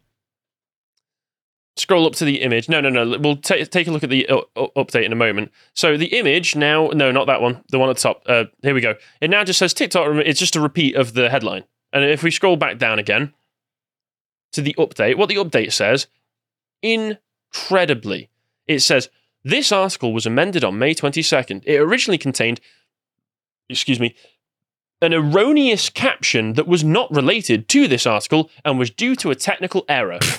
scroll 1.79 2.05
up 2.05 2.13
to 2.15 2.25
the 2.25 2.41
image. 2.41 2.69
No, 2.69 2.81
no, 2.81 2.89
no. 2.89 3.17
We'll 3.17 3.37
ta 3.37 3.55
take 3.69 3.87
a 3.87 3.91
look 3.91 4.03
at 4.03 4.09
the 4.09 4.27
uh, 4.27 4.41
update 4.75 5.05
in 5.05 5.11
a 5.11 5.15
moment. 5.15 5.51
So 5.73 5.97
the 5.97 6.17
image 6.17 6.55
now, 6.55 6.87
no, 6.87 7.11
not 7.11 7.27
that 7.27 7.41
one. 7.41 7.63
The 7.69 7.79
one 7.79 7.89
at 7.89 7.95
the 7.95 8.01
top. 8.01 8.23
Uh, 8.25 8.45
here 8.61 8.73
we 8.73 8.81
go. 8.81 8.95
It 9.21 9.29
now 9.29 9.43
just 9.43 9.59
says 9.59 9.73
TikTok. 9.73 10.15
It's 10.25 10.39
just 10.39 10.55
a 10.55 10.61
repeat 10.61 10.95
of 10.95 11.13
the 11.13 11.29
headline. 11.29 11.63
And 11.91 12.03
if 12.03 12.21
we 12.21 12.31
scroll 12.31 12.57
back 12.57 12.77
down 12.77 12.99
again 12.99 13.33
to 14.51 14.61
the 14.61 14.75
update, 14.77 15.17
what 15.17 15.29
the 15.29 15.35
update 15.35 15.71
says, 15.71 16.07
incredibly, 16.81 18.29
it 18.67 18.79
says 18.79 19.09
this 19.43 19.71
article 19.71 20.13
was 20.13 20.25
amended 20.25 20.63
on 20.63 20.79
May 20.79 20.93
22nd. 20.93 21.63
It 21.65 21.77
originally 21.77 22.17
contained, 22.17 22.59
excuse 23.69 23.99
me, 23.99 24.15
an 25.01 25.13
erroneous 25.13 25.89
caption 25.89 26.53
that 26.53 26.67
was 26.67 26.83
not 26.83 27.09
related 27.11 27.69
to 27.69 27.87
this 27.87 28.05
article 28.05 28.49
and 28.65 28.77
was 28.77 28.89
due 28.89 29.15
to 29.17 29.31
a 29.31 29.35
technical 29.35 29.85
error. 29.87 30.19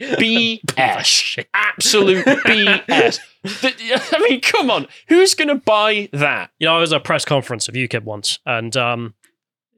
BS. 0.00 1.44
Absolute 1.54 2.24
BS. 2.26 3.18
I 3.44 4.18
mean, 4.28 4.40
come 4.40 4.70
on. 4.70 4.86
Who's 5.08 5.34
going 5.34 5.48
to 5.48 5.54
buy 5.56 6.08
that? 6.12 6.50
You 6.58 6.66
know, 6.66 6.76
I 6.76 6.80
was 6.80 6.92
at 6.92 6.98
a 6.98 7.04
press 7.04 7.24
conference 7.24 7.68
of 7.68 7.74
UKIP 7.74 8.04
once, 8.04 8.38
and 8.46 8.76
um, 8.76 9.14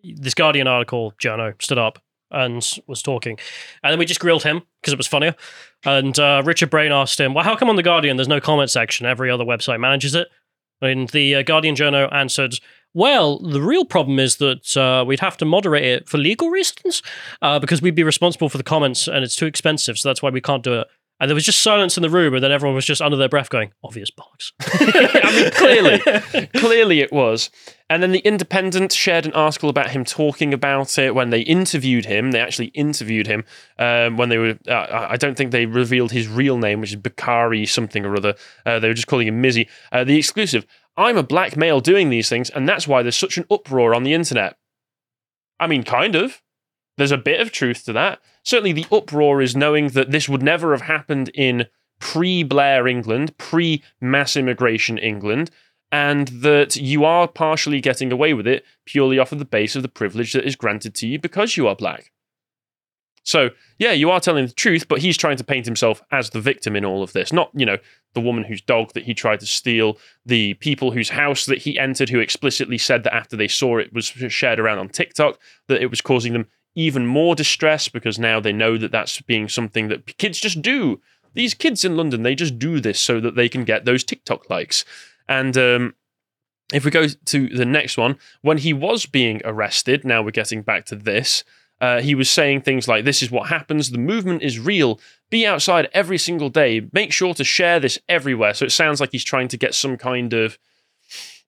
this 0.03 0.35
Guardian 0.35 0.67
article, 0.67 1.13
Jono, 1.23 1.61
stood 1.61 1.79
up 1.79 2.01
and 2.31 2.67
was 2.87 3.03
talking. 3.03 3.39
And 3.83 3.93
then 3.93 3.99
we 3.99 4.07
just 4.07 4.21
grilled 4.21 4.43
him 4.43 4.63
because 4.81 4.93
it 4.93 4.99
was 4.99 5.07
funnier. 5.07 5.35
And 5.85 6.19
uh, 6.19 6.43
Richard 6.45 6.71
Braine 6.71 6.93
asked 6.93 7.21
him, 7.21 7.35
Well, 7.35 7.45
how 7.45 7.57
come 7.57 7.69
on 7.69 7.77
The 7.77 7.83
Guardian 7.83 8.17
there's 8.17 8.29
no 8.29 8.41
comment 8.41 8.71
section? 8.71 9.07
Every 9.07 9.31
other 9.31 9.45
website 9.45 9.81
manages 9.81 10.15
it. 10.15 10.29
And 10.81 11.09
the 11.09 11.37
uh, 11.37 11.43
Guardian 11.43 11.75
journal 11.75 12.09
answered, 12.13 12.61
Well, 12.95 13.39
the 13.39 13.63
real 13.63 13.85
problem 13.85 14.19
is 14.19 14.37
that 14.37 14.77
uh, 14.77 15.05
we'd 15.05 15.21
have 15.21 15.37
to 15.39 15.45
moderate 15.45 15.85
it 15.85 16.09
for 16.09 16.19
legal 16.19 16.51
reasons 16.51 17.03
uh, 17.43 17.59
because 17.59 17.83
we'd 17.83 17.95
be 17.95 18.05
responsible 18.05 18.49
for 18.49 18.59
the 18.59 18.65
comments 18.65 19.09
and 19.09 19.25
it's 19.25 19.37
too 19.37 19.47
expensive. 19.47 19.99
So 19.99 20.09
that's 20.09 20.23
why 20.23 20.31
we 20.31 20.41
can't 20.41 20.63
do 20.63 20.81
it. 20.81 20.89
And 21.21 21.29
there 21.29 21.35
was 21.35 21.45
just 21.45 21.63
silence 21.63 21.97
in 21.97 22.03
the 22.03 22.11
room, 22.11 22.35
and 22.35 22.45
then 22.45 22.53
everyone 22.53 22.77
was 22.77 22.87
just 22.87 23.03
under 23.03 23.17
their 23.17 23.29
breath 23.29 23.51
going, 23.51 23.73
Obvious 23.83 24.11
bollocks. 24.11 24.53
I 24.61 25.33
mean, 25.35 25.51
clearly, 25.51 26.49
clearly 26.55 27.01
it 27.01 27.13
was. 27.13 27.51
And 27.91 28.03
then 28.03 28.13
the 28.13 28.21
Independent 28.21 28.93
shared 28.93 29.27
an 29.27 29.33
article 29.33 29.69
about 29.69 29.91
him 29.91 30.05
talking 30.05 30.55
about 30.55 30.97
it 30.97 31.15
when 31.15 31.31
they 31.31 31.41
interviewed 31.41 32.05
him. 32.05 32.31
They 32.31 32.41
actually 32.41 32.67
interviewed 32.69 33.27
him 33.27 33.45
um, 33.79 34.17
when 34.17 34.29
they 34.29 34.39
were. 34.39 34.59
Uh, 34.69 35.07
I 35.11 35.17
don't 35.17 35.37
think 35.37 35.51
they 35.51 35.67
revealed 35.67 36.13
his 36.13 36.29
real 36.29 36.57
name, 36.57 36.81
which 36.81 36.91
is 36.91 36.97
Bakari 36.97 37.67
something 37.67 38.05
or 38.05 38.17
other. 38.17 38.35
Uh, 38.65 38.79
they 38.79 38.89
were 38.89 38.95
just 38.95 39.09
calling 39.09 39.27
him 39.27 39.43
Mizzy. 39.43 39.69
Uh, 39.91 40.05
the 40.05 40.17
exclusive. 40.17 40.67
I'm 40.97 41.17
a 41.17 41.23
black 41.23 41.57
male 41.57 41.81
doing 41.81 42.11
these 42.11 42.29
things, 42.29 42.51
and 42.51 42.69
that's 42.69 42.87
why 42.87 43.03
there's 43.03 43.17
such 43.17 43.39
an 43.39 43.47
uproar 43.51 43.95
on 43.95 44.03
the 44.03 44.15
internet. 44.15 44.57
I 45.59 45.67
mean, 45.67 45.83
kind 45.83 46.15
of. 46.15 46.43
There's 46.99 47.13
a 47.13 47.17
bit 47.17 47.41
of 47.41 47.53
truth 47.53 47.85
to 47.85 47.93
that. 47.95 48.21
Certainly, 48.43 48.73
the 48.73 48.87
uproar 48.91 49.41
is 49.41 49.57
knowing 49.57 49.89
that 49.91 50.11
this 50.11 50.29
would 50.29 50.43
never 50.43 50.73
have 50.73 50.83
happened 50.83 51.31
in 51.33 51.67
pre 52.01 52.43
Blair 52.43 52.89
England, 52.89 53.39
pre 53.39 53.85
mass 54.01 54.37
immigration 54.37 54.99
England, 54.99 55.51
and 55.93 56.29
that 56.29 56.75
you 56.75 57.05
are 57.05 57.29
partially 57.29 57.81
getting 57.81 58.11
away 58.11 58.35
with 58.35 58.49
it 58.49 58.65
purely 58.85 59.19
off 59.19 59.31
of 59.31 59.39
the 59.39 59.45
base 59.45 59.77
of 59.77 59.83
the 59.83 59.89
privilege 59.89 60.33
that 60.33 60.45
is 60.45 60.57
granted 60.57 60.95
to 60.97 61.07
you 61.07 61.21
because 61.21 61.57
you 61.57 61.69
are 61.69 61.77
black. 61.77 62.11
So, 63.23 63.51
yeah, 63.79 63.93
you 63.93 64.11
are 64.11 64.21
telling 64.21 64.47
the 64.47 64.53
truth, 64.53 64.89
but 64.89 65.01
he's 65.01 65.17
trying 65.17 65.37
to 65.37 65.45
paint 65.45 65.67
himself 65.67 66.03
as 66.11 66.31
the 66.31 66.41
victim 66.41 66.75
in 66.75 66.85
all 66.85 67.03
of 67.03 67.13
this. 67.13 67.33
Not, 67.33 67.51
you 67.55 67.67
know, 67.67 67.77
the 68.15 68.23
woman 68.23 68.43
whose 68.43 68.63
dog 68.63 68.95
that 68.95 69.05
he 69.05 69.13
tried 69.13 69.41
to 69.41 69.47
steal, 69.47 69.99
the 70.25 70.55
people 70.55 70.93
whose 70.93 71.11
house 71.11 71.45
that 71.47 71.59
he 71.59 71.79
entered 71.79 72.09
who 72.09 72.21
explicitly 72.21 72.79
said 72.79 73.05
that 73.05 73.15
after 73.15 73.37
they 73.37 73.47
saw 73.47 73.77
it 73.77 73.93
was 73.93 74.07
shared 74.07 74.59
around 74.59 74.79
on 74.79 74.89
TikTok, 74.89 75.39
that 75.69 75.83
it 75.83 75.91
was 75.91 76.01
causing 76.01 76.33
them 76.33 76.47
even 76.79 77.05
more 77.05 77.35
distress 77.35 77.89
because 77.89 78.21
now 78.21 78.39
they 78.39 78.53
know 78.53 78.79
that 78.79 78.93
that's 78.93 79.21
being 79.23 79.49
something 79.49 79.89
that 79.89 80.17
kids 80.17 80.39
just 80.39 80.63
do. 80.63 81.01
These 81.35 81.53
kids 81.55 81.85
in 81.85 81.97
London, 81.97 82.23
they 82.23 82.37
just 82.37 82.57
do 82.57 82.79
this 82.79 83.01
so 83.01 83.19
that 83.21 83.35
they 83.35 83.49
can 83.49 83.65
get 83.65 83.85
those 83.85 84.05
TikTok 84.05 84.49
likes. 84.49 84.85
And 85.29 85.57
um, 85.59 85.97
if 86.73 86.85
we 86.85 86.93
go 86.93 87.09
to 87.09 87.49
the 87.49 87.65
next 87.65 87.99
one, 87.99 88.17
when 88.43 88.59
he 88.59 88.73
was 88.73 89.07
being 89.07 89.43
arrested, 89.45 90.05
now 90.05 90.23
we're 90.23 90.31
getting 90.31 90.63
back 90.63 90.85
to 90.87 90.95
this, 90.95 91.43
uh, 91.81 92.01
he 92.01 92.15
was 92.15 92.31
saying 92.31 92.61
things 92.61 92.87
like, 92.87 93.05
This 93.05 93.23
is 93.23 93.31
what 93.31 93.49
happens. 93.49 93.91
The 93.91 93.99
movement 93.99 94.43
is 94.43 94.61
real. 94.61 95.01
Be 95.31 95.45
outside 95.45 95.89
every 95.93 96.19
single 96.19 96.49
day. 96.49 96.89
Make 96.93 97.13
sure 97.13 97.35
to 97.35 97.45
share 97.45 97.81
this 97.81 97.99
everywhere. 98.09 98.55
So 98.55 98.65
it 98.65 98.73
sounds 98.73 99.01
like 99.01 99.11
he's 99.11 99.25
trying 99.25 99.49
to 99.49 99.57
get 99.57 99.75
some 99.75 99.97
kind 99.97 100.33
of 100.33 100.59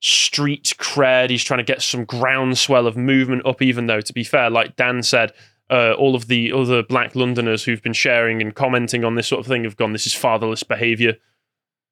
street 0.01 0.75
cred. 0.79 1.31
He's 1.31 1.45
trying 1.45 1.59
to 1.59 1.65
get 1.65 1.83
some 1.83 2.05
groundswell 2.05 2.87
of 2.87 2.97
movement 2.97 3.47
up, 3.47 3.63
even 3.63 3.87
though, 3.87 4.01
to 4.01 4.13
be 4.13 4.25
fair, 4.25 4.51
like 4.51 4.77
Dan 4.77 5.03
said, 5.03 5.33
uh, 5.71 5.93
all 5.93 6.15
of 6.15 6.27
the 6.27 6.53
other 6.53 6.83
black 6.83 7.15
Londoners 7.15 7.65
who've 7.65 7.83
been 7.83 7.93
sharing 7.93 8.43
and 8.43 8.55
commenting 8.55 9.05
on 9.05 9.15
this 9.15 9.29
sort 9.29 9.41
of 9.41 9.47
thing 9.47 9.65
have 9.65 9.77
gone, 9.77 9.93
this 9.93 10.07
is 10.07 10.15
fatherless 10.15 10.63
behavior. 10.63 11.17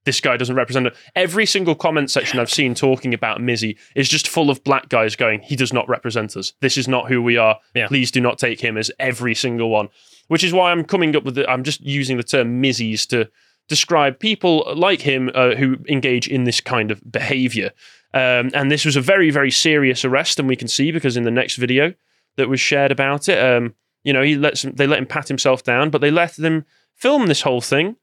This 0.05 0.21
guy 0.21 0.37
doesn't 0.37 0.57
represent 0.57 0.87
it. 0.87 0.97
Every 1.15 1.45
single 1.45 1.75
comment 1.75 2.11
section 2.11 2.41
I've 2.41 2.50
seen 2.50 2.75
talking 2.75 3.12
about 3.12 3.41
Mizzy 3.41 3.77
is 3.95 4.09
just 4.09 4.27
full 4.27 4.49
of 4.49 4.65
black 4.65 4.88
guys 4.88 5.17
going, 5.17 5.41
he 5.41 5.55
does 5.55 5.73
not 5.73 5.88
represent 5.88 6.37
us. 6.37 6.55
This 6.61 6.79
is 6.79 6.88
not 6.88 7.09
who 7.09 7.23
we 7.23 7.37
are. 7.37 7.59
Yeah. 7.75 7.88
Please 7.88 8.11
do 8.11 8.21
not 8.21 8.38
take 8.38 8.61
him 8.61 8.79
as 8.79 8.91
every 8.99 9.35
single 9.35 9.69
one. 9.69 9.91
Which 10.29 10.45
is 10.45 10.53
why 10.53 10.71
I'm 10.71 10.85
coming 10.85 11.15
up 11.15 11.25
with 11.25 11.35
the, 11.35 11.49
I'm 11.49 11.62
just 11.62 11.81
using 11.83 12.17
the 12.17 12.23
term 12.23 12.62
Mizzies 12.62 13.07
to 13.09 13.31
describe 13.69 14.19
people 14.19 14.73
like 14.75 15.03
him 15.03 15.31
uh, 15.35 15.55
who 15.55 15.77
engage 15.88 16.27
in 16.27 16.45
this 16.45 16.61
kind 16.61 16.91
of 16.91 17.03
behavior. 17.11 17.71
Um, 18.15 18.50
and 18.55 18.71
this 18.71 18.85
was 18.85 18.97
a 18.97 19.00
very, 19.00 19.31
very 19.31 19.50
serious 19.50 20.05
arrest, 20.05 20.38
and 20.38 20.49
we 20.49 20.57
can 20.57 20.69
see 20.69 20.93
because 20.93 21.17
in 21.17 21.25
the 21.25 21.31
next 21.31 21.57
video 21.57 21.95
that 22.37 22.49
was 22.49 22.61
shared 22.61 22.91
about 22.91 23.29
it, 23.29 23.38
um, 23.38 23.75
you 24.03 24.12
know, 24.12 24.23
he 24.23 24.37
lets 24.37 24.65
him, 24.65 24.73
they 24.73 24.87
let 24.87 24.99
him 24.99 25.07
pat 25.07 25.29
himself 25.29 25.62
down, 25.62 25.91
but 25.91 26.00
they 26.00 26.11
let 26.11 26.37
them 26.37 26.65
film 26.95 27.27
this 27.27 27.43
whole 27.43 27.61
thing. 27.61 27.97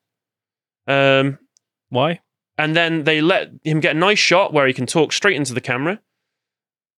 Um, 0.88 1.40
Why? 1.90 2.22
and 2.58 2.76
then 2.76 3.04
they 3.04 3.22
let 3.22 3.52
him 3.64 3.80
get 3.80 3.96
a 3.96 4.00
nice 4.00 4.20
shot 4.20 4.54
where 4.54 4.68
he 4.68 4.74
can 4.74 4.86
talk 4.86 5.12
straight 5.12 5.36
into 5.36 5.54
the 5.54 5.62
camera. 5.62 6.00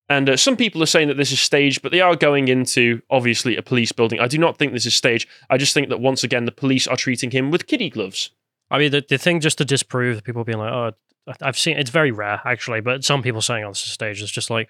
And 0.09 0.29
uh, 0.29 0.37
some 0.37 0.55
people 0.55 0.81
are 0.81 0.87
saying 0.87 1.09
that 1.09 1.17
this 1.17 1.31
is 1.31 1.41
staged, 1.41 1.81
but 1.81 1.91
they 1.91 1.99
are 1.99 2.15
going 2.15 2.47
into 2.47 3.01
obviously 3.09 3.57
a 3.57 3.61
police 3.61 3.91
building. 3.91 4.19
I 4.19 4.27
do 4.27 4.37
not 4.37 4.57
think 4.57 4.71
this 4.71 4.85
is 4.85 4.95
staged. 4.95 5.27
I 5.49 5.57
just 5.57 5.73
think 5.73 5.89
that 5.89 5.99
once 5.99 6.23
again 6.23 6.45
the 6.45 6.51
police 6.51 6.87
are 6.87 6.95
treating 6.95 7.31
him 7.31 7.51
with 7.51 7.67
kiddie 7.67 7.89
gloves. 7.89 8.31
I 8.71 8.77
mean, 8.77 8.91
the, 8.91 9.03
the 9.07 9.17
thing 9.17 9.41
just 9.41 9.57
to 9.57 9.65
disprove 9.65 10.23
people 10.23 10.43
being 10.43 10.59
like, 10.59 10.71
oh, 10.71 10.91
I've 11.41 11.57
seen 11.57 11.77
it's 11.77 11.89
very 11.89 12.11
rare 12.11 12.41
actually, 12.45 12.81
but 12.81 13.03
some 13.03 13.21
people 13.21 13.41
saying 13.41 13.63
on 13.63 13.71
the 13.71 13.75
stage 13.75 14.21
is 14.21 14.31
just 14.31 14.49
like, 14.49 14.69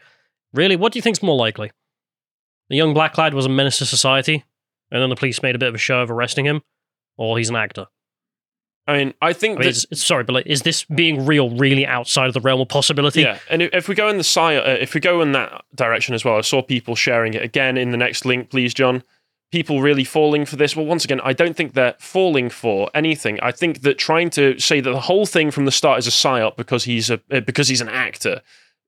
really, 0.53 0.75
what 0.75 0.91
do 0.93 0.97
you 0.97 1.03
think's 1.03 1.21
more 1.23 1.35
likely? 1.35 1.71
The 2.69 2.75
young 2.75 2.93
black 2.93 3.17
lad 3.17 3.33
was 3.33 3.45
a 3.45 3.49
menace 3.49 3.77
to 3.79 3.85
society, 3.85 4.43
and 4.91 5.01
then 5.01 5.09
the 5.09 5.15
police 5.15 5.41
made 5.41 5.55
a 5.55 5.59
bit 5.59 5.69
of 5.69 5.75
a 5.75 5.79
show 5.79 6.01
of 6.01 6.11
arresting 6.11 6.45
him, 6.45 6.61
or 7.17 7.37
he's 7.37 7.49
an 7.49 7.55
actor. 7.55 7.85
I 8.89 8.97
mean, 8.97 9.13
I 9.21 9.33
think 9.33 9.57
I 9.57 9.59
mean, 9.59 9.63
that 9.63 9.69
it's, 9.69 9.83
it's- 9.85 10.05
sorry, 10.05 10.23
but 10.23 10.33
like, 10.33 10.47
is 10.47 10.61
this 10.61 10.85
being 10.85 11.25
real 11.25 11.49
really 11.49 11.85
outside 11.85 12.27
of 12.27 12.33
the 12.33 12.39
realm 12.41 12.61
of 12.61 12.69
possibility? 12.69 13.21
Yeah, 13.21 13.39
and 13.49 13.61
if- 13.61 13.73
if 13.73 13.87
we 13.89 13.95
go 13.95 14.07
in 14.09 14.15
the 14.17 14.23
sci, 14.23 14.55
uh, 14.55 14.77
if 14.79 14.93
we 14.93 15.01
go 15.01 15.21
in 15.21 15.33
that 15.33 15.63
direction 15.75 16.15
as 16.15 16.23
well, 16.23 16.37
I 16.37 16.41
saw 16.41 16.61
people 16.61 16.95
sharing 16.95 17.33
it 17.33 17.41
again 17.43 17.77
in 17.77 17.91
the 17.91 17.97
next 17.97 18.25
link, 18.25 18.49
please, 18.49 18.73
John. 18.73 19.03
People 19.51 19.81
really 19.81 20.03
falling 20.03 20.45
for 20.45 20.57
this. 20.57 20.75
Well, 20.75 20.85
once 20.85 21.05
again, 21.05 21.21
I 21.23 21.31
don't 21.31 21.55
think 21.55 21.73
they're 21.73 21.95
falling 21.99 22.49
for 22.49 22.89
anything. 22.93 23.39
I 23.41 23.51
think 23.51 23.81
that 23.81 23.97
trying 23.97 24.29
to 24.31 24.59
say 24.59 24.81
that 24.81 24.91
the 24.91 25.01
whole 25.01 25.25
thing 25.25 25.51
from 25.51 25.65
the 25.65 25.71
start 25.71 25.99
is 25.99 26.07
a 26.07 26.11
psyop 26.11 26.57
because 26.57 26.83
he's 26.83 27.09
a 27.09 27.21
uh, 27.31 27.39
because 27.39 27.69
he's 27.69 27.81
an 27.81 27.89
actor 27.89 28.41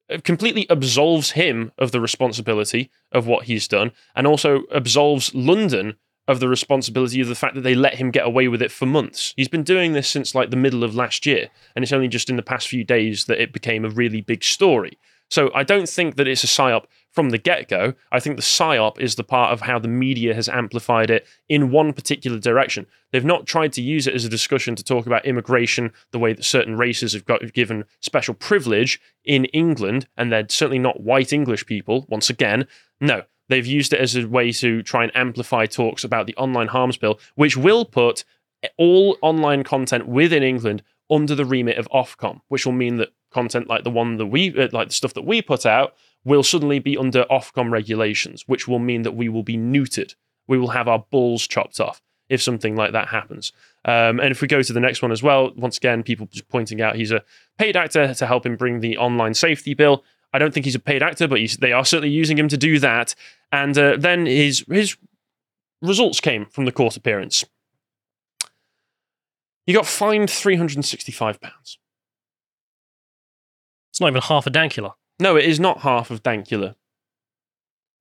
uh, 0.10 0.18
completely 0.24 0.70
absolves 0.70 1.32
him 1.32 1.72
of 1.78 1.92
the 1.92 2.02
responsibility 2.02 2.90
of 3.12 3.26
what 3.26 3.46
he's 3.46 3.68
done, 3.68 3.92
and 4.16 4.28
also 4.28 4.64
absolves 4.74 5.34
London 5.34 5.96
of 6.28 6.40
the 6.40 6.48
responsibility 6.48 7.22
of 7.22 7.28
the 7.28 7.36
fact 7.36 7.56
that 7.56 7.62
they 7.62 7.74
let 7.74 7.96
him 7.96 8.12
get 8.12 8.26
away 8.26 8.48
with 8.48 8.62
it 8.62 8.72
for 8.72 8.86
months. 8.86 9.34
He's 9.36 9.48
been 9.48 9.64
doing 9.64 9.94
this 9.94 10.08
since 10.08 10.36
like 10.36 10.52
the 10.52 10.56
middle 10.56 10.84
of 10.84 10.94
last 10.94 11.26
year, 11.26 11.50
and 11.76 11.84
it's 11.84 11.94
only 11.94 12.08
just 12.08 12.30
in 12.30 12.36
the 12.36 12.44
past 12.44 12.68
few 12.68 12.84
days 12.84 13.26
that 13.26 13.42
it 13.42 13.54
became 13.54 13.86
a 13.86 13.90
really 13.90 14.22
big 14.22 14.44
story. 14.44 14.98
So 15.30 15.52
I 15.54 15.64
don't 15.64 15.90
think 15.90 16.16
that 16.16 16.28
it's 16.28 16.44
a 16.44 16.48
psyop 16.48 16.86
from 17.12 17.32
the 17.32 17.38
get 17.38 17.68
go. 17.68 17.94
I 18.12 18.20
think 18.20 18.36
the 18.36 18.42
psyop 18.42 19.00
is 19.00 19.16
the 19.16 19.24
part 19.24 19.52
of 19.52 19.62
how 19.62 19.80
the 19.80 19.88
media 19.88 20.34
has 20.34 20.48
amplified 20.48 21.10
it 21.10 21.28
in 21.48 21.72
one 21.72 21.94
particular 21.94 22.40
direction. 22.40 22.86
They've 23.12 23.26
not 23.26 23.46
tried 23.46 23.74
to 23.74 23.82
use 23.82 24.08
it 24.08 24.14
as 24.14 24.26
a 24.26 24.30
discussion 24.30 24.76
to 24.76 24.84
talk 24.84 25.06
about 25.06 25.26
immigration, 25.26 25.92
the 26.12 26.20
way 26.20 26.34
that 26.34 26.46
certain 26.46 26.78
races 26.78 27.14
have 27.14 27.26
got 27.26 27.54
given 27.54 27.86
special 28.00 28.34
privilege 28.34 29.02
in 29.26 29.46
England, 29.46 30.08
and 30.18 30.32
they're 30.32 30.48
certainly 30.50 30.80
not 30.80 31.02
white 31.02 31.34
English 31.34 31.66
people, 31.66 32.06
once 32.10 32.30
again. 32.30 32.68
No, 33.02 33.24
they've 33.48 33.66
used 33.66 33.94
it 33.94 34.00
as 34.00 34.16
a 34.16 34.28
way 34.28 34.52
to 34.54 34.84
try 34.84 35.04
and 35.04 35.16
amplify 35.16 35.66
talks 35.66 36.04
about 36.04 36.28
the 36.28 36.36
online 36.36 36.68
harms 36.68 36.98
bill, 36.98 37.20
which 37.36 37.58
will 37.58 37.86
put 37.86 38.24
all 38.78 39.18
online 39.22 39.64
content 39.64 40.08
within 40.08 40.44
England 40.44 40.84
under 41.10 41.34
the 41.34 41.46
remit 41.46 41.78
of 41.78 41.88
Ofcom, 41.90 42.42
which 42.50 42.66
will 42.66 42.74
mean 42.74 42.98
that 42.98 43.10
content 43.32 43.68
like 43.68 43.84
the 43.84 43.90
one 43.90 44.18
that 44.18 44.28
we, 44.28 44.56
uh, 44.58 44.68
like 44.72 44.90
the 44.90 44.94
stuff 44.94 45.14
that 45.14 45.26
we 45.26 45.42
put 45.42 45.66
out, 45.66 45.96
will 46.26 46.44
suddenly 46.44 46.80
be 46.80 46.98
under 46.98 47.26
Ofcom 47.26 47.72
regulations, 47.72 48.44
which 48.48 48.68
will 48.68 48.80
mean 48.80 49.04
that 49.04 49.14
we 49.14 49.30
will 49.30 49.44
be 49.44 49.58
neutered. 49.58 50.16
We 50.48 50.58
will 50.58 50.70
have 50.70 50.88
our 50.88 51.06
balls 51.12 51.48
chopped 51.48 51.80
off 51.80 52.02
if 52.28 52.42
something 52.42 52.76
like 52.76 52.92
that 52.92 53.08
happens. 53.08 53.54
Um, 53.86 54.20
and 54.20 54.32
if 54.32 54.42
we 54.42 54.48
go 54.48 54.62
to 54.62 54.74
the 54.74 54.80
next 54.80 55.02
one 55.02 55.12
as 55.12 55.24
well, 55.24 55.52
once 55.56 55.78
again, 55.78 56.04
people 56.04 56.28
just 56.32 56.48
pointing 56.50 56.82
out 56.82 56.96
he's 56.96 57.12
a 57.12 57.24
paid 57.58 57.76
actor 57.76 58.14
to 58.14 58.26
help 58.28 58.46
him 58.46 58.56
bring 58.56 58.82
the 58.82 58.98
online 58.98 59.34
safety 59.34 59.74
bill. 59.74 60.04
I 60.32 60.38
don't 60.38 60.54
think 60.54 60.66
he's 60.66 60.76
a 60.76 60.80
paid 60.80 61.02
actor, 61.02 61.28
but 61.28 61.40
they 61.60 61.72
are 61.72 61.86
certainly 61.86 62.14
using 62.14 62.38
him 62.38 62.50
to 62.50 62.58
do 62.58 62.78
that. 62.80 63.16
And 63.52 63.76
uh, 63.78 63.96
then 63.98 64.26
his 64.26 64.64
his 64.70 64.96
results 65.82 66.20
came 66.20 66.46
from 66.46 66.66
the 66.66 66.72
court 66.72 66.98
appearance. 66.98 67.46
He 69.66 69.74
got 69.74 69.88
fined 69.88 70.30
three 70.30 70.56
hundred 70.56 70.76
and 70.78 70.86
sixty-five 70.86 71.42
pounds. 71.42 71.80
It's 73.92 74.02
not 74.02 74.10
even 74.10 74.22
half 74.22 74.46
a 74.46 74.52
dankula. 74.52 74.94
No, 75.20 75.36
it 75.36 75.46
is 75.46 75.60
not 75.60 75.80
half 75.80 76.12
of 76.12 76.24
Dankula. 76.24 76.76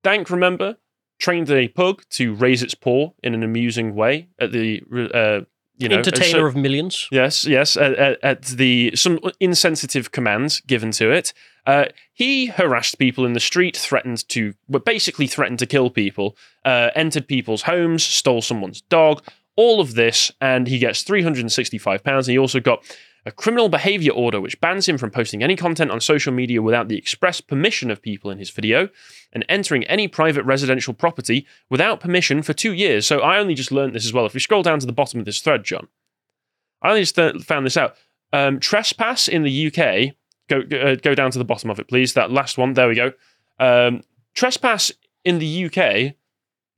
Dank, 0.04 0.30
remember, 0.30 0.76
trained 1.18 1.50
a 1.50 1.68
pug 1.68 2.02
to 2.10 2.34
raise 2.34 2.62
its 2.62 2.74
paw 2.74 3.10
in 3.22 3.34
an 3.34 3.42
amusing 3.42 3.94
way 3.94 4.28
at 4.38 4.52
the, 4.52 4.82
uh, 5.12 5.40
you 5.76 5.88
know, 5.88 5.96
Entertainer 5.96 6.40
so- 6.40 6.46
of 6.46 6.56
millions. 6.56 7.08
Yes, 7.10 7.44
yes, 7.44 7.76
at, 7.76 7.94
at, 7.94 8.18
at 8.22 8.42
the 8.42 8.92
some 8.94 9.18
insensitive 9.40 10.12
commands 10.12 10.60
given 10.60 10.92
to 10.92 11.10
it. 11.10 11.32
Uh, 11.66 11.86
he 12.14 12.46
harassed 12.46 12.98
people 12.98 13.26
in 13.26 13.34
the 13.34 13.40
street, 13.40 13.76
threatened 13.76 14.26
to, 14.28 14.54
well, 14.68 14.80
basically 14.80 15.26
threatened 15.26 15.58
to 15.58 15.66
kill 15.66 15.90
people, 15.90 16.36
uh, 16.64 16.90
entered 16.94 17.28
people's 17.28 17.62
homes, 17.62 18.02
stole 18.02 18.40
someone's 18.40 18.80
dog, 18.80 19.22
all 19.56 19.80
of 19.80 19.94
this, 19.94 20.32
and 20.40 20.66
he 20.68 20.78
gets 20.78 21.02
three 21.02 21.22
hundred 21.22 21.40
and 21.40 21.52
sixty-five 21.52 22.02
pounds. 22.04 22.26
He 22.26 22.38
also 22.38 22.60
got 22.60 22.82
a 23.28 23.32
criminal 23.32 23.68
behavior 23.68 24.10
order 24.12 24.40
which 24.40 24.58
bans 24.58 24.88
him 24.88 24.96
from 24.96 25.10
posting 25.10 25.42
any 25.42 25.54
content 25.54 25.90
on 25.90 26.00
social 26.00 26.32
media 26.32 26.62
without 26.62 26.88
the 26.88 26.96
express 26.96 27.42
permission 27.42 27.90
of 27.90 28.00
people 28.00 28.30
in 28.30 28.38
his 28.38 28.48
video, 28.48 28.88
and 29.34 29.44
entering 29.50 29.84
any 29.84 30.08
private 30.08 30.44
residential 30.44 30.94
property 30.94 31.46
without 31.68 32.00
permission 32.00 32.42
for 32.42 32.54
two 32.54 32.72
years. 32.72 33.06
So 33.06 33.20
I 33.20 33.38
only 33.38 33.52
just 33.52 33.70
learned 33.70 33.94
this 33.94 34.06
as 34.06 34.14
well. 34.14 34.24
If 34.24 34.32
we 34.32 34.40
scroll 34.40 34.62
down 34.62 34.80
to 34.80 34.86
the 34.86 34.94
bottom 34.94 35.20
of 35.20 35.26
this 35.26 35.42
thread, 35.42 35.62
John, 35.62 35.88
I 36.80 36.88
only 36.88 37.02
just 37.02 37.16
th- 37.16 37.42
found 37.42 37.66
this 37.66 37.76
out. 37.76 37.96
Um, 38.32 38.60
trespass 38.60 39.28
in 39.28 39.42
the 39.42 39.66
UK, 39.66 40.14
go, 40.48 40.60
uh, 40.76 40.94
go 40.94 41.14
down 41.14 41.30
to 41.30 41.38
the 41.38 41.44
bottom 41.44 41.68
of 41.68 41.78
it, 41.78 41.86
please. 41.86 42.14
That 42.14 42.30
last 42.30 42.56
one, 42.56 42.72
there 42.72 42.88
we 42.88 42.94
go. 42.94 43.12
Um, 43.60 44.04
trespass 44.34 44.90
in 45.22 45.38
the 45.38 45.66
UK 45.66 46.14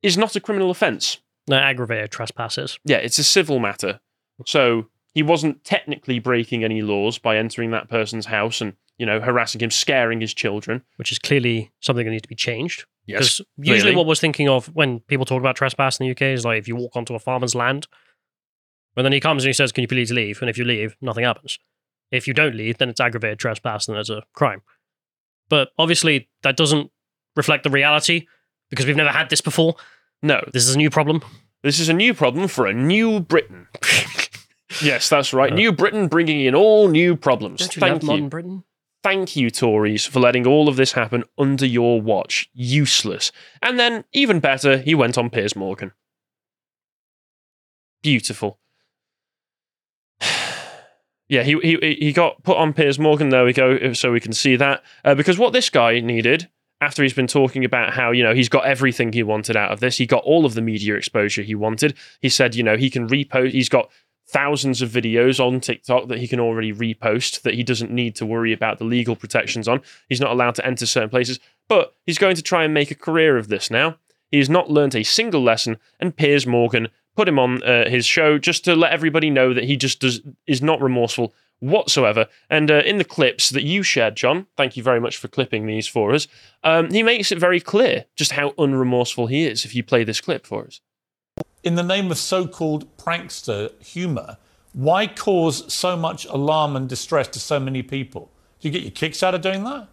is 0.03 0.19
not 0.19 0.35
a 0.35 0.41
criminal 0.41 0.71
offence. 0.71 1.19
No, 1.47 1.57
aggravated 1.59 2.11
trespasses. 2.11 2.81
Yeah, 2.85 2.97
it's 2.97 3.19
a 3.19 3.25
civil 3.25 3.61
matter. 3.61 4.01
So 4.47 4.89
he 5.13 5.23
wasn't 5.23 5.65
technically 5.65 6.19
breaking 6.19 6.65
any 6.65 6.83
laws 6.83 7.19
by 7.19 7.37
entering 7.37 7.71
that 7.73 7.89
person's 7.89 8.27
house 8.27 8.61
and, 8.61 8.75
you 8.99 9.07
know, 9.07 9.21
harassing 9.21 9.61
him, 9.61 9.71
scaring 9.71 10.21
his 10.21 10.33
children. 10.35 10.83
which 10.97 11.11
is 11.13 11.19
clearly 11.19 11.71
something 11.81 12.05
that 12.05 12.11
needs 12.11 12.23
to 12.23 12.29
be 12.29 12.35
changed. 12.35 12.85
Yes. 13.07 13.41
Usually, 13.57 13.81
clearly. 13.81 13.97
what 13.97 14.07
was 14.07 14.21
thinking 14.21 14.49
of 14.49 14.67
when 14.75 15.01
people 15.01 15.25
talk 15.27 15.41
about 15.41 15.57
trespass 15.57 15.99
in 15.99 16.07
the 16.07 16.13
UK 16.13 16.23
is 16.35 16.45
like 16.45 16.59
if 16.59 16.69
you 16.69 16.77
walk 16.77 16.95
onto 16.95 17.15
a 17.15 17.19
farmer's 17.19 17.55
land, 17.55 17.89
and 18.97 19.05
then 19.05 19.13
he 19.13 19.21
comes 19.21 19.43
and 19.45 19.49
he 19.49 19.53
says, 19.53 19.73
"Can 19.73 19.83
you 19.83 19.89
please 19.89 20.13
leave?" 20.13 20.41
And 20.41 20.51
if 20.51 20.59
you 20.59 20.65
leave, 20.65 20.95
nothing 21.01 21.25
happens. 21.25 21.59
If 22.13 22.29
you 22.29 22.35
don't 22.35 22.55
leave, 22.55 22.79
then 22.79 22.89
it's 22.89 23.01
aggravated 23.01 23.39
trespass, 23.39 23.89
and 23.89 23.97
there's 23.97 24.11
a 24.11 24.23
crime. 24.35 24.63
But 25.49 25.71
obviously, 25.79 26.29
that 26.43 26.57
doesn't 26.57 26.91
reflect 27.37 27.65
the 27.65 27.71
reality 27.71 28.27
because 28.69 28.87
we've 28.87 28.97
never 28.97 29.11
had 29.11 29.31
this 29.31 29.41
before. 29.41 29.75
No, 30.23 30.45
This 30.53 30.69
is 30.69 30.75
a 30.75 30.79
new 30.79 30.91
problem. 30.91 31.23
this 31.63 31.81
is 31.81 31.89
a 31.89 31.93
new 31.95 32.15
problem 32.15 32.47
for 32.49 32.67
a 32.67 32.75
new 32.75 33.21
Britain. 33.21 33.67
yes, 34.83 35.09
that's 35.09 35.33
right. 35.33 35.53
Uh. 35.53 35.57
new 35.57 35.73
Britain 35.73 36.09
bringing 36.09 36.41
in 36.41 36.55
all 36.55 36.89
new 36.89 37.17
problems. 37.17 37.61
Don't 37.61 37.77
you 37.77 37.81
Thank 37.81 37.93
love 37.95 38.03
you. 38.03 38.09
modern 38.09 38.29
Britain? 38.29 38.65
Thank 39.03 39.35
you, 39.35 39.51
Tories, 39.51 40.05
for 40.05 40.21
letting 40.21 40.47
all 40.47 40.69
of 40.69 40.77
this 40.77 40.93
happen 40.93 41.25
under 41.39 41.65
your 41.65 42.03
watch. 42.03 42.51
Useless. 42.53 43.33
And 43.63 43.79
then, 43.79 44.05
even 44.13 44.41
better, 44.41 44.77
he 44.77 44.95
went 44.95 45.17
on 45.17 45.31
Piers 45.31 45.57
Morgan. 45.57 45.93
Beautiful. 48.03 48.59
yeah, 51.29 51.43
he, 51.43 51.59
he 51.61 51.97
he 51.99 52.13
got 52.13 52.43
put 52.43 52.59
on 52.59 52.75
Piers 52.75 52.99
Morgan. 52.99 53.31
There 53.31 53.45
we 53.45 53.55
go, 53.55 53.93
so 53.95 54.13
we 54.13 54.21
can 54.21 54.33
see 54.33 54.57
that. 54.57 54.83
Uh, 55.03 55.15
because 55.15 55.39
what 55.39 55.55
this 55.55 55.71
guy 55.71 56.01
needed, 56.01 56.51
after 56.83 57.03
he's 57.03 57.15
been 57.15 57.27
talking 57.27 57.65
about 57.65 57.95
how, 57.95 58.11
you 58.11 58.23
know, 58.23 58.35
he's 58.35 58.49
got 58.49 58.65
everything 58.65 59.13
he 59.13 59.23
wanted 59.23 59.57
out 59.57 59.71
of 59.71 59.81
this, 59.81 59.99
he 59.99 60.07
got 60.07 60.25
all 60.25 60.45
of 60.45 60.55
the 60.55 60.63
media 60.63 60.95
exposure 60.95 61.43
he 61.43 61.55
wanted. 61.55 61.95
He 62.21 62.29
said, 62.29 62.55
you 62.55 62.63
know, 62.63 62.77
he 62.77 62.91
can 62.91 63.09
repost, 63.09 63.53
he's 63.53 63.69
got 63.69 63.91
thousands 64.33 64.83
of 64.83 64.91
videos 64.91 65.45
on 65.45 65.61
TikTok 65.61 66.09
that 66.09 66.19
he 66.19 66.29
can 66.29 66.41
already 66.41 66.73
repost 66.73 67.43
that 67.43 67.55
he 67.55 67.63
doesn't 67.63 67.91
need 67.91 68.15
to 68.17 68.27
worry 68.27 68.53
about 68.53 68.79
the 68.79 68.85
legal 68.85 69.17
protections 69.17 69.69
on. 69.69 69.81
He's 70.09 70.21
not 70.21 70.31
allowed 70.31 70.55
to 70.57 70.67
enter 70.67 70.87
certain 70.87 71.11
places, 71.11 71.41
but 71.69 71.95
he's 72.07 72.19
going 72.19 72.37
to 72.37 72.43
try 72.43 72.65
and 72.65 72.75
make 72.75 72.91
a 72.91 72.95
career 72.95 73.37
of 73.37 73.49
this 73.49 73.71
now. 73.71 73.97
He 74.31 74.39
has 74.39 74.49
not 74.49 74.71
learnt 74.71 74.95
a 74.95 75.03
single 75.03 75.43
lesson, 75.43 75.79
and 75.99 76.17
Piers 76.17 76.47
Morgan 76.47 76.89
put 77.17 77.29
him 77.29 77.39
on 77.39 77.63
uh, 77.65 77.89
his 77.89 78.07
show 78.07 78.39
just 78.39 78.65
to 78.65 78.77
let 78.77 78.93
everybody 78.93 79.31
know 79.31 79.53
that 79.53 79.65
he 79.65 79.77
just 79.77 80.01
does 80.01 80.21
is 80.47 80.63
not 80.63 80.81
remorseful 80.81 81.35
whatsoever. 81.59 82.27
And 82.49 82.71
uh, 82.71 82.83
in 82.87 82.99
the 82.99 83.05
clips 83.05 83.51
that 83.51 83.65
you 83.65 83.83
shared, 83.83 84.17
John, 84.17 84.47
thank 84.57 84.77
you 84.77 84.83
very 84.83 85.01
much 85.01 85.17
for 85.17 85.29
clipping 85.29 85.67
these 85.67 85.87
for 85.87 86.15
us. 86.15 86.29
Um, 86.65 86.91
he 86.91 87.03
makes 87.03 87.33
it 87.33 87.39
very 87.39 87.61
clear 87.61 88.07
just 88.17 88.33
how 88.33 88.51
unremorseful 88.53 89.29
he 89.29 89.45
is. 89.45 89.65
If 89.65 89.75
you 89.75 89.83
play 89.83 90.05
this 90.05 90.21
clip 90.21 90.47
for 90.47 90.67
us. 90.67 90.81
In 91.63 91.75
the 91.75 91.83
name 91.83 92.11
of 92.11 92.19
so 92.19 92.47
called 92.47 92.97
prankster 92.97 93.71
humour, 93.83 94.37
why 94.73 95.07
cause 95.07 95.73
so 95.73 95.97
much 95.97 96.25
alarm 96.27 96.77
and 96.77 96.89
distress 96.89 97.29
to 97.29 97.41
so 97.41 97.59
many 97.59 97.83
people? 97.83 98.31
Do 98.61 98.69
you 98.69 98.73
get 98.73 98.83
your 98.83 98.93
kicks 98.93 99.23
out 99.23 99.35
of 99.35 99.41
doing 99.41 99.65
that? 99.65 99.89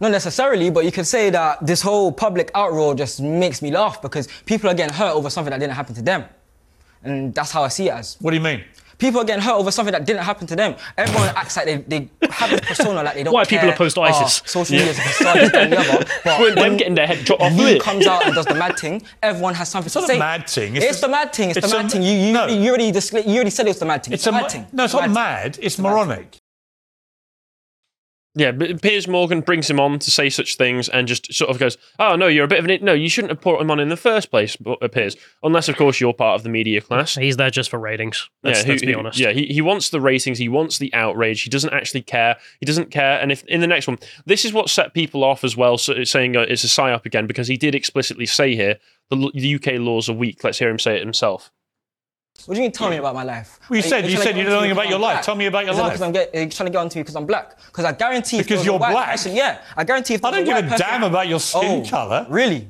Not 0.00 0.10
necessarily, 0.10 0.70
but 0.70 0.84
you 0.84 0.92
could 0.92 1.06
say 1.06 1.30
that 1.30 1.64
this 1.64 1.82
whole 1.82 2.10
public 2.10 2.52
outroar 2.54 2.96
just 2.96 3.20
makes 3.20 3.62
me 3.62 3.70
laugh 3.70 4.02
because 4.02 4.28
people 4.46 4.68
are 4.68 4.74
getting 4.74 4.94
hurt 4.94 5.14
over 5.14 5.30
something 5.30 5.50
that 5.50 5.60
didn't 5.60 5.74
happen 5.74 5.94
to 5.94 6.02
them. 6.02 6.24
And 7.04 7.34
that's 7.34 7.50
how 7.50 7.62
I 7.62 7.68
see 7.68 7.88
it 7.88 7.92
as. 7.92 8.16
What 8.20 8.30
do 8.32 8.36
you 8.36 8.42
mean? 8.42 8.64
People 9.02 9.20
are 9.20 9.24
getting 9.24 9.42
hurt 9.42 9.54
over 9.54 9.70
something 9.72 9.92
that 9.92 10.04
didn't 10.06 10.22
happen 10.22 10.46
to 10.46 10.54
them. 10.54 10.76
Everyone 10.96 11.28
acts 11.34 11.56
like 11.56 11.66
they, 11.66 11.76
they 11.92 12.08
have 12.30 12.52
a 12.52 12.58
persona 12.62 13.02
like 13.02 13.14
they 13.14 13.24
don't 13.24 13.34
Why 13.34 13.44
people 13.44 13.66
care. 13.66 13.74
opposed 13.74 13.96
to 13.96 14.00
oh, 14.02 14.04
ISIS. 14.04 14.42
Oh, 14.44 14.46
social 14.62 14.76
media 14.76 14.92
is 14.92 14.98
a 14.98 15.02
facade, 15.02 15.36
this, 15.38 15.52
and 15.54 15.72
the 15.72 15.78
other. 15.80 16.06
But 16.24 16.40
When 16.40 16.54
them 16.54 16.76
getting 16.76 16.94
their 16.94 17.08
head 17.08 17.26
chopped 17.26 17.42
off 17.42 17.52
you 17.52 17.64
with 17.64 17.76
it. 17.76 17.82
comes 17.82 18.06
out 18.06 18.24
and 18.26 18.34
does 18.34 18.46
the 18.46 18.54
mad 18.54 18.78
thing, 18.78 19.02
everyone 19.22 19.54
has 19.54 19.68
something 19.68 19.86
It's 19.86 19.94
to 19.94 20.00
not 20.02 20.06
say. 20.08 20.16
a 20.16 20.18
mad 20.20 20.48
thing. 20.48 20.76
It's, 20.76 20.84
It's 20.86 21.00
the 21.00 21.08
a- 21.08 21.10
mad 21.10 21.32
thing. 21.34 21.48
It's, 21.50 21.58
it's 21.58 21.70
the 21.70 21.76
a- 21.76 21.82
mad 21.82 21.90
thing. 21.90 22.02
You, 22.02 22.12
you, 22.12 22.32
no. 22.32 22.46
you, 22.46 22.68
already 22.70 22.84
you 22.84 23.34
already 23.36 23.50
said 23.50 23.66
it 23.66 23.70
was 23.70 23.78
the 23.80 23.86
mad 23.86 24.04
thing. 24.04 24.14
It's 24.14 24.22
It's, 24.22 24.26
a 24.28 24.30
the 24.30 24.40
mad 24.40 24.50
thing. 24.52 24.66
no, 24.72 24.84
it's 24.84 24.92
the 24.92 24.98
not 25.00 25.04
thing. 25.06 25.14
mad. 25.14 25.58
It's 25.60 25.76
the 25.76 25.82
moronic. 25.82 26.36
Yeah, 28.34 28.52
but 28.52 28.80
Piers 28.80 29.06
Morgan 29.06 29.42
brings 29.42 29.68
him 29.68 29.78
on 29.78 29.98
to 29.98 30.10
say 30.10 30.30
such 30.30 30.56
things 30.56 30.88
and 30.88 31.06
just 31.06 31.34
sort 31.34 31.50
of 31.50 31.58
goes, 31.58 31.76
"Oh 31.98 32.16
no, 32.16 32.28
you're 32.28 32.46
a 32.46 32.48
bit 32.48 32.60
of 32.60 32.64
an 32.64 32.82
no. 32.82 32.94
You 32.94 33.10
shouldn't 33.10 33.30
have 33.30 33.42
put 33.42 33.60
him 33.60 33.70
on 33.70 33.78
in 33.78 33.90
the 33.90 33.96
first 33.96 34.30
place." 34.30 34.56
But 34.56 34.80
Piers, 34.90 35.16
unless 35.42 35.68
of 35.68 35.76
course 35.76 36.00
you're 36.00 36.14
part 36.14 36.36
of 36.36 36.42
the 36.42 36.48
media 36.48 36.80
class. 36.80 37.14
He's 37.14 37.36
there 37.36 37.50
just 37.50 37.68
for 37.68 37.78
ratings. 37.78 38.30
Let's, 38.42 38.60
yeah, 38.60 38.64
who- 38.64 38.72
let's 38.72 38.82
be 38.82 38.92
who- 38.92 38.98
honest. 38.98 39.18
Yeah, 39.18 39.32
he, 39.32 39.46
he 39.48 39.60
wants 39.60 39.90
the 39.90 40.00
ratings. 40.00 40.38
He 40.38 40.48
wants 40.48 40.78
the 40.78 40.92
outrage. 40.94 41.42
He 41.42 41.50
doesn't 41.50 41.74
actually 41.74 42.02
care. 42.02 42.36
He 42.58 42.64
doesn't 42.64 42.90
care. 42.90 43.20
And 43.20 43.30
if 43.30 43.44
in 43.44 43.60
the 43.60 43.66
next 43.66 43.86
one, 43.86 43.98
this 44.24 44.46
is 44.46 44.52
what 44.54 44.70
set 44.70 44.94
people 44.94 45.24
off 45.24 45.44
as 45.44 45.54
well, 45.54 45.76
so, 45.76 46.02
saying 46.04 46.34
uh, 46.34 46.40
it's 46.40 46.64
a 46.64 46.68
psyop 46.68 47.04
again 47.04 47.26
because 47.26 47.48
he 47.48 47.58
did 47.58 47.74
explicitly 47.74 48.24
say 48.24 48.56
here 48.56 48.78
the, 49.10 49.30
the 49.34 49.54
UK 49.56 49.78
laws 49.78 50.08
are 50.08 50.14
weak. 50.14 50.42
Let's 50.42 50.58
hear 50.58 50.70
him 50.70 50.78
say 50.78 50.96
it 50.96 51.02
himself. 51.02 51.51
What 52.46 52.54
do 52.54 52.60
you 52.60 52.64
mean 52.64 52.72
tell 52.72 52.90
me 52.90 52.96
about 52.96 53.14
my 53.14 53.22
life? 53.22 53.60
Well, 53.68 53.78
you 53.78 53.84
Are 53.84 53.88
said- 53.88 54.10
you 54.10 54.16
said 54.16 54.36
you 54.36 54.44
know 54.44 54.56
nothing 54.56 54.72
about 54.72 54.88
your 54.88 54.98
life. 54.98 55.14
black? 55.14 55.24
Tell 55.24 55.36
me 55.36 55.46
about 55.46 55.64
your 55.64 55.74
life. 55.74 55.92
Because 55.92 56.02
I'm 56.02 56.12
get, 56.12 56.32
trying 56.32 56.48
to 56.50 56.70
get 56.70 56.76
onto 56.76 56.98
me 56.98 57.02
because 57.02 57.16
I'm 57.16 57.26
black. 57.26 57.56
Because 57.66 57.84
I 57.84 57.92
guarantee 57.92 58.38
Because 58.38 58.64
you're 58.64 58.78
black? 58.78 59.10
Person, 59.12 59.34
yeah, 59.34 59.62
I 59.76 59.84
guarantee 59.84 60.14
if 60.14 60.24
I 60.24 60.30
don't 60.30 60.44
give 60.44 60.56
a 60.56 60.62
person- 60.62 60.78
damn 60.78 61.02
about 61.04 61.28
your 61.28 61.40
skin 61.40 61.84
oh, 61.86 61.88
colour. 61.88 62.26
Really? 62.28 62.68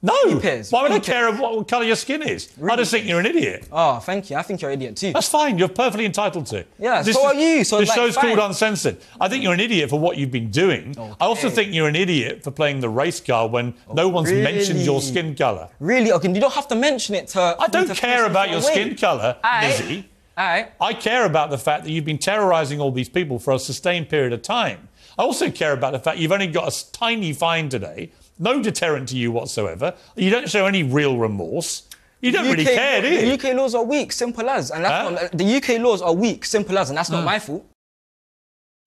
No. 0.00 0.38
Piers, 0.38 0.70
Why 0.70 0.82
would 0.82 0.92
I 0.92 0.96
okay. 0.98 1.12
care 1.12 1.28
of 1.28 1.40
what 1.40 1.66
colour 1.66 1.84
your 1.84 1.96
skin 1.96 2.22
is? 2.22 2.48
I 2.56 2.62
Really? 2.62 2.76
just 2.78 2.92
think 2.92 3.06
you're 3.06 3.18
an 3.18 3.26
idiot. 3.26 3.68
Oh, 3.72 3.98
thank 3.98 4.30
you. 4.30 4.36
I 4.36 4.42
think 4.42 4.62
you're 4.62 4.70
an 4.70 4.80
idiot 4.80 4.96
too. 4.96 5.12
That's 5.12 5.28
fine. 5.28 5.58
You're 5.58 5.68
perfectly 5.68 6.06
entitled 6.06 6.46
to. 6.46 6.64
Yeah, 6.78 7.02
so 7.02 7.26
are 7.26 7.34
you, 7.34 7.64
so, 7.64 7.78
this 7.80 7.88
like, 7.88 7.96
show's 7.96 8.14
fine. 8.14 8.36
called 8.36 8.50
Uncensored. 8.50 8.98
I 9.20 9.28
think 9.28 9.42
you're 9.42 9.54
an 9.54 9.60
idiot 9.60 9.90
for 9.90 9.98
what 9.98 10.16
you've 10.16 10.30
been 10.30 10.50
doing. 10.50 10.94
I 11.20 11.24
also 11.24 11.50
think 11.50 11.74
you're 11.74 11.88
an 11.88 11.96
idiot 11.96 12.44
for 12.44 12.52
playing 12.52 12.78
the 12.78 12.88
race 12.88 13.20
card 13.20 13.50
when 13.50 13.74
oh, 13.88 13.94
no 13.94 14.08
one's 14.08 14.30
mentioned 14.30 14.80
your 14.80 15.02
skin 15.02 15.34
colour. 15.34 15.68
Really? 15.80 16.12
Okay, 16.12 16.32
you 16.32 16.40
don't 16.40 16.54
have 16.54 16.68
to 16.68 16.76
mention 16.76 17.16
it 17.16 17.26
to. 17.28 17.56
I 17.58 17.66
don't 17.66 17.92
care 17.94 18.24
about 18.24 18.50
your 18.50 18.62
skin 18.62 18.96
colour. 18.96 19.36
Lizzie. 19.62 20.08
Alright. 20.38 20.72
I 20.80 20.92
care 20.92 21.24
about 21.24 21.50
the 21.50 21.58
fact 21.58 21.82
that 21.82 21.90
you've 21.90 22.04
been 22.04 22.18
terrorising 22.18 22.80
all 22.80 22.92
these 22.92 23.08
people 23.08 23.40
for 23.40 23.52
a 23.54 23.58
sustained 23.58 24.08
period 24.08 24.32
of 24.32 24.42
time. 24.42 24.88
I 25.18 25.22
also 25.22 25.50
care 25.50 25.72
about 25.72 25.92
the 25.92 25.98
fact 25.98 26.18
you've 26.18 26.30
only 26.30 26.46
got 26.46 26.72
a 26.72 26.92
tiny 26.92 27.32
fine 27.32 27.68
today, 27.68 28.12
no 28.38 28.62
deterrent 28.62 29.08
to 29.10 29.16
you 29.16 29.30
whatsoever. 29.32 29.94
You 30.16 30.30
don't 30.30 30.48
show 30.48 30.66
any 30.66 30.82
real 30.82 31.18
remorse. 31.18 31.82
You 32.20 32.32
don't 32.32 32.46
really 32.50 32.64
care, 32.64 33.00
do 33.00 33.08
you? 33.08 33.36
The? 33.36 33.50
UK 33.50 33.56
laws 33.56 33.74
are 33.76 33.84
weak, 33.84 34.10
simple 34.12 34.48
as, 34.50 34.70
and 34.72 34.84
that's 34.84 35.20
Huh? 35.20 35.28
not, 35.28 35.38
the 35.38 35.56
UK 35.56 35.80
laws 35.80 36.02
are 36.02 36.12
weak, 36.12 36.44
simple 36.44 36.76
as, 36.76 36.88
and 36.90 36.96
that's 36.98 37.10
not 37.10 37.20
Hmm. 37.20 37.26
my 37.26 37.38
fault. 37.38 37.64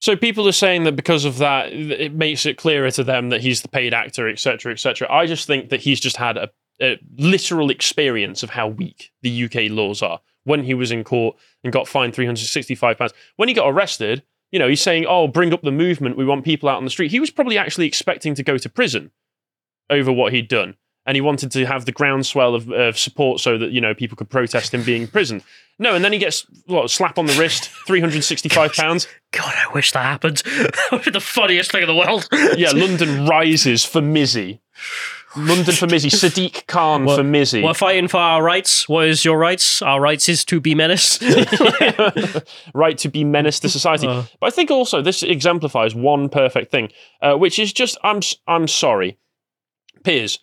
So 0.02 0.16
people 0.16 0.48
are 0.48 0.52
saying 0.54 0.84
that 0.86 0.96
because 0.96 1.26
of 1.26 1.38
that, 1.38 1.72
it 1.72 2.14
makes 2.14 2.46
it 2.46 2.58
clearer 2.58 2.90
to 2.92 3.04
them 3.04 3.30
that 3.30 3.42
he's 3.42 3.62
the 3.62 3.68
paid 3.68 3.94
actor, 3.94 4.28
etc., 4.28 4.72
etc. 4.74 5.08
I 5.12 5.28
just 5.28 5.46
think 5.46 5.70
that 5.70 5.82
he's 5.82 6.00
just 6.00 6.18
had 6.18 6.38
a, 6.38 6.50
a 6.82 6.98
literal 7.18 7.70
experience 7.70 8.42
of 8.42 8.50
how 8.50 8.68
weak 8.68 9.12
the 9.22 9.44
UK 9.46 9.70
laws 9.70 10.02
are. 10.02 10.20
When 10.44 10.64
he 10.64 10.74
was 10.74 10.92
in 10.92 11.04
court 11.04 11.38
and 11.64 11.72
got 11.72 11.88
fined 11.88 12.16
three 12.16 12.26
hundred 12.26 12.46
sixty-five 12.48 12.98
pounds, 12.98 13.14
when 13.36 13.48
he 13.48 13.54
got 13.54 13.70
arrested, 13.70 14.24
you 14.52 14.58
know, 14.58 14.68
he's 14.68 14.82
saying, 14.82 15.06
"Oh, 15.08 15.28
bring 15.28 15.54
up 15.54 15.62
the 15.62 15.72
movement. 15.72 16.18
We 16.18 16.26
want 16.26 16.44
people 16.46 16.68
out 16.68 16.78
on 16.78 16.84
the 16.84 16.90
street." 16.90 17.12
He 17.12 17.20
was 17.20 17.30
probably 17.30 17.60
actually 17.60 17.86
expecting 17.86 18.34
to 18.34 18.42
go 18.44 18.58
to 18.58 18.68
prison 18.70 19.12
over 19.92 20.12
what 20.12 20.34
he'd 20.34 20.48
done, 20.48 20.76
and 21.06 21.16
he 21.16 21.22
wanted 21.22 21.52
to 21.52 21.66
have 21.66 21.86
the 21.86 21.92
groundswell 21.92 22.56
of, 22.56 22.70
of 22.72 22.98
support 22.98 23.40
so 23.40 23.58
that 23.58 23.72
you 23.72 23.82
know 23.82 23.94
people 23.94 24.16
could 24.18 24.30
protest 24.30 24.74
him 24.74 24.84
being 24.84 25.04
in 25.04 25.08
prison. 25.08 25.44
No, 25.78 25.96
and 25.96 26.06
then 26.06 26.14
he 26.14 26.20
gets 26.20 26.46
what 26.68 26.90
slap 26.92 27.18
on 27.18 27.26
the 27.26 27.34
wrist, 27.34 27.70
three 27.88 28.00
hundred 28.00 28.24
sixty-five 28.24 28.74
pounds. 28.74 29.08
God, 29.32 29.54
I 29.56 29.72
wish 29.74 29.92
that 29.92 30.04
happened. 30.04 30.38
that 30.46 30.90
would 30.92 31.04
be 31.04 31.12
the 31.12 31.20
funniest 31.20 31.72
thing 31.72 31.82
in 31.82 31.88
the 31.88 31.96
world. 31.96 32.28
Yeah, 32.58 32.72
London 32.74 33.26
rises 33.26 33.84
for 33.84 34.02
Mizzy. 34.02 34.60
London 35.36 35.74
for 35.74 35.88
Mizzy. 35.88 36.10
Sadiq 36.10 36.68
Khan 36.68 37.06
for 37.06 37.24
Mizzy. 37.24 37.64
We're 37.64 37.74
fighting 37.74 38.10
for 38.10 38.18
our 38.18 38.44
rights. 38.44 38.90
What 38.90 39.08
is 39.08 39.24
your 39.24 39.38
rights? 39.38 39.82
Our 39.82 40.02
rights 40.02 40.28
is 40.28 40.44
to 40.46 40.60
be 40.60 40.76
menaced. 40.76 41.24
right 42.74 42.98
to 42.98 43.10
be 43.10 43.24
menaced 43.24 43.62
to 43.62 43.70
society. 43.70 44.08
Uh. 44.08 44.24
but 44.40 44.48
I 44.48 44.50
think 44.50 44.70
also 44.70 45.02
this 45.02 45.24
exemplifies 45.24 45.96
one 45.96 46.28
perfect 46.28 46.70
thing, 46.70 46.92
uh, 47.22 47.36
which 47.36 47.60
is 47.60 47.72
just 47.72 47.98
I'm 48.04 48.20
I'm 48.46 48.68
sorry, 48.68 49.18
Piers. 50.04 50.40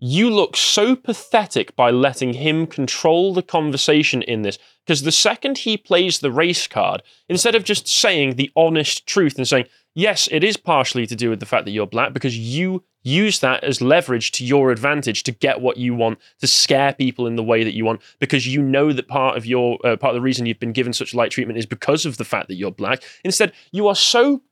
you 0.00 0.30
look 0.30 0.56
so 0.56 0.94
pathetic 0.94 1.74
by 1.74 1.90
letting 1.90 2.34
him 2.34 2.66
control 2.66 3.34
the 3.34 3.42
conversation 3.42 4.22
in 4.22 4.42
this. 4.42 4.58
Because 4.86 5.02
the 5.02 5.12
second 5.12 5.58
he 5.58 5.76
plays 5.76 6.20
the 6.20 6.30
race 6.30 6.66
card, 6.66 7.02
instead 7.28 7.54
of 7.54 7.64
just 7.64 7.88
saying 7.88 8.36
the 8.36 8.50
honest 8.54 9.06
truth 9.06 9.36
and 9.36 9.46
saying, 9.46 9.66
yes, 9.94 10.28
it 10.30 10.44
is 10.44 10.56
partially 10.56 11.06
to 11.06 11.16
do 11.16 11.30
with 11.30 11.40
the 11.40 11.46
fact 11.46 11.64
that 11.64 11.72
you're 11.72 11.86
black, 11.86 12.12
because 12.12 12.38
you 12.38 12.84
use 13.02 13.40
that 13.40 13.64
as 13.64 13.82
leverage 13.82 14.30
to 14.32 14.44
your 14.44 14.70
advantage 14.70 15.24
to 15.24 15.32
get 15.32 15.60
what 15.60 15.76
you 15.76 15.94
want, 15.94 16.18
to 16.40 16.46
scare 16.46 16.92
people 16.92 17.26
in 17.26 17.36
the 17.36 17.42
way 17.42 17.64
that 17.64 17.74
you 17.74 17.84
want, 17.84 18.00
because 18.20 18.46
you 18.46 18.62
know 18.62 18.92
that 18.92 19.08
part 19.08 19.36
of 19.36 19.44
your 19.44 19.78
uh, 19.84 19.96
part 19.96 20.10
of 20.10 20.14
the 20.14 20.20
reason 20.20 20.46
you've 20.46 20.60
been 20.60 20.72
given 20.72 20.92
such 20.92 21.14
light 21.14 21.30
treatment 21.30 21.58
is 21.58 21.66
because 21.66 22.06
of 22.06 22.16
the 22.16 22.24
fact 22.24 22.48
that 22.48 22.54
you're 22.54 22.70
black. 22.70 23.02
Instead, 23.24 23.52
you 23.72 23.88
are 23.88 23.96
so 23.96 24.42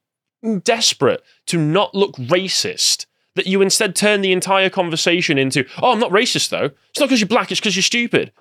desperate 0.64 1.22
to 1.46 1.58
not 1.58 1.94
look 1.94 2.14
racist 2.16 3.06
that 3.37 3.46
you 3.46 3.62
instead 3.62 3.94
turn 3.94 4.20
the 4.22 4.33
entire 4.33 4.68
conversation 4.68 5.38
into, 5.38 5.64
oh, 5.81 5.92
I'm 5.92 6.01
not 6.01 6.11
racist 6.11 6.49
though. 6.49 6.70
It's 6.90 6.99
not 7.01 7.07
because 7.07 7.20
you're 7.20 7.29
black, 7.29 7.51
it's 7.51 7.61
because 7.61 7.77
you're 7.77 7.83
stupid. 7.83 8.33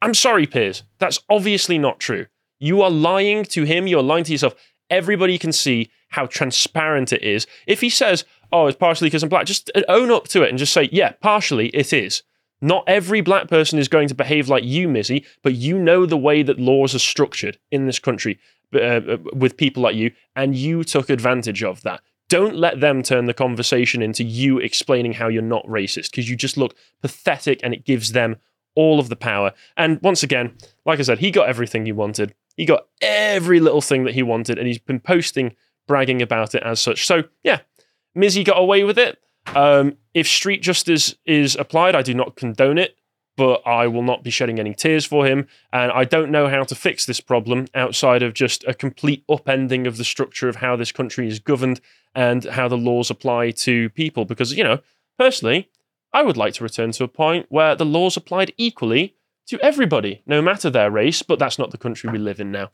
I'm 0.00 0.14
sorry, 0.14 0.46
Piers. 0.46 0.84
That's 0.98 1.20
obviously 1.28 1.78
not 1.78 1.98
true. 1.98 2.26
You 2.58 2.82
are 2.82 2.90
lying 2.90 3.44
to 3.46 3.64
him, 3.64 3.86
you're 3.86 4.02
lying 4.02 4.24
to 4.24 4.32
yourself. 4.32 4.54
Everybody 4.90 5.38
can 5.38 5.52
see 5.52 5.90
how 6.10 6.26
transparent 6.26 7.12
it 7.12 7.22
is. 7.22 7.46
If 7.66 7.80
he 7.80 7.88
says, 7.88 8.24
oh, 8.52 8.66
it's 8.66 8.76
partially 8.76 9.06
because 9.06 9.22
I'm 9.22 9.28
black, 9.28 9.46
just 9.46 9.70
own 9.88 10.10
up 10.10 10.28
to 10.28 10.42
it 10.42 10.50
and 10.50 10.58
just 10.58 10.72
say, 10.72 10.88
yeah, 10.92 11.12
partially 11.20 11.68
it 11.68 11.92
is. 11.92 12.22
Not 12.60 12.84
every 12.86 13.20
black 13.20 13.48
person 13.48 13.78
is 13.78 13.88
going 13.88 14.08
to 14.08 14.14
behave 14.14 14.48
like 14.48 14.64
you, 14.64 14.86
Mizzy, 14.86 15.24
but 15.42 15.54
you 15.54 15.78
know 15.78 16.06
the 16.06 16.16
way 16.16 16.42
that 16.44 16.60
laws 16.60 16.94
are 16.94 17.00
structured 17.00 17.58
in 17.72 17.86
this 17.86 17.98
country 17.98 18.38
uh, 18.74 18.78
uh 18.78 19.16
with 19.34 19.56
people 19.56 19.82
like 19.82 19.96
you, 19.96 20.12
and 20.36 20.54
you 20.54 20.84
took 20.84 21.10
advantage 21.10 21.64
of 21.64 21.82
that. 21.82 22.00
Don't 22.32 22.56
let 22.56 22.80
them 22.80 23.02
turn 23.02 23.26
the 23.26 23.34
conversation 23.34 24.00
into 24.00 24.24
you 24.24 24.56
explaining 24.56 25.12
how 25.12 25.28
you're 25.28 25.42
not 25.42 25.66
racist 25.66 26.12
because 26.12 26.30
you 26.30 26.34
just 26.34 26.56
look 26.56 26.74
pathetic 27.02 27.60
and 27.62 27.74
it 27.74 27.84
gives 27.84 28.12
them 28.12 28.36
all 28.74 28.98
of 28.98 29.10
the 29.10 29.16
power. 29.16 29.52
And 29.76 30.00
once 30.00 30.22
again, 30.22 30.56
like 30.86 30.98
I 30.98 31.02
said, 31.02 31.18
he 31.18 31.30
got 31.30 31.46
everything 31.46 31.84
he 31.84 31.92
wanted. 31.92 32.34
He 32.56 32.64
got 32.64 32.86
every 33.02 33.60
little 33.60 33.82
thing 33.82 34.04
that 34.04 34.14
he 34.14 34.22
wanted, 34.22 34.56
and 34.56 34.66
he's 34.66 34.78
been 34.78 34.98
posting, 34.98 35.54
bragging 35.86 36.22
about 36.22 36.54
it 36.54 36.62
as 36.62 36.80
such. 36.80 37.04
So, 37.06 37.24
yeah, 37.42 37.58
Mizzy 38.16 38.46
got 38.46 38.58
away 38.58 38.82
with 38.82 38.98
it. 38.98 39.18
Um, 39.54 39.98
if 40.14 40.26
street 40.26 40.62
justice 40.62 41.14
is 41.26 41.54
applied, 41.56 41.94
I 41.94 42.00
do 42.00 42.14
not 42.14 42.36
condone 42.36 42.78
it 42.78 42.96
but 43.36 43.62
I 43.66 43.86
will 43.86 44.02
not 44.02 44.22
be 44.22 44.30
shedding 44.30 44.58
any 44.58 44.74
tears 44.74 45.04
for 45.04 45.26
him. 45.26 45.46
And 45.72 45.90
I 45.92 46.04
don't 46.04 46.30
know 46.30 46.48
how 46.48 46.64
to 46.64 46.74
fix 46.74 47.06
this 47.06 47.20
problem 47.20 47.66
outside 47.74 48.22
of 48.22 48.34
just 48.34 48.64
a 48.64 48.74
complete 48.74 49.24
upending 49.26 49.86
of 49.86 49.96
the 49.96 50.04
structure 50.04 50.48
of 50.48 50.56
how 50.56 50.76
this 50.76 50.92
country 50.92 51.28
is 51.28 51.38
governed 51.38 51.80
and 52.14 52.44
how 52.44 52.68
the 52.68 52.76
laws 52.76 53.10
apply 53.10 53.52
to 53.52 53.88
people. 53.90 54.24
Because, 54.24 54.52
you 54.52 54.64
know, 54.64 54.80
personally, 55.18 55.70
I 56.12 56.22
would 56.22 56.36
like 56.36 56.54
to 56.54 56.64
return 56.64 56.92
to 56.92 57.04
a 57.04 57.08
point 57.08 57.46
where 57.48 57.74
the 57.74 57.86
laws 57.86 58.16
applied 58.16 58.52
equally 58.58 59.14
to 59.46 59.58
everybody, 59.60 60.22
no 60.26 60.42
matter 60.42 60.70
their 60.70 60.90
race, 60.90 61.22
but 61.22 61.38
that's 61.38 61.58
not 61.58 61.70
the 61.70 61.78
country 61.78 62.10
we 62.10 62.18
live 62.18 62.38
in 62.38 62.52
now. 62.52 62.70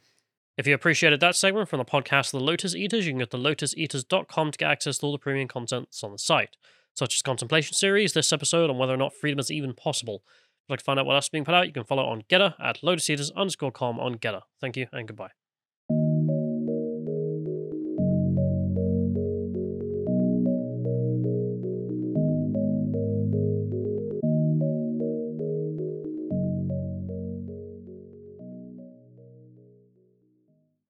If 0.56 0.66
you 0.66 0.74
appreciated 0.74 1.20
that 1.20 1.36
segment 1.36 1.68
from 1.68 1.78
the 1.78 1.84
podcast 1.84 2.32
The 2.32 2.40
Lotus 2.40 2.74
Eaters, 2.74 3.06
you 3.06 3.12
can 3.12 3.20
go 3.20 3.26
to 3.26 3.36
lotuseaters.com 3.36 4.50
to 4.50 4.58
get 4.58 4.70
access 4.70 4.98
to 4.98 5.06
all 5.06 5.12
the 5.12 5.18
premium 5.18 5.46
content 5.46 5.86
that's 5.86 6.02
on 6.02 6.10
the 6.10 6.18
site, 6.18 6.56
such 6.94 7.14
as 7.14 7.22
Contemplation 7.22 7.74
Series, 7.74 8.12
this 8.12 8.32
episode 8.32 8.68
on 8.68 8.76
whether 8.76 8.92
or 8.92 8.96
not 8.96 9.14
freedom 9.14 9.38
is 9.38 9.52
even 9.52 9.72
possible, 9.72 10.24
like 10.68 10.80
to 10.80 10.84
find 10.84 10.98
out 10.98 11.06
what 11.06 11.14
else 11.14 11.26
is 11.26 11.30
being 11.30 11.44
put 11.44 11.54
out, 11.54 11.66
you 11.66 11.72
can 11.72 11.84
follow 11.84 12.04
on 12.04 12.22
Gettr 12.22 12.54
at 12.60 12.80
lotuseaters 12.82 13.30
underscore 13.34 13.72
com 13.72 13.98
on 13.98 14.16
Gettr. 14.16 14.42
Thank 14.60 14.76
you 14.76 14.86
and 14.92 15.06
goodbye. 15.06 15.37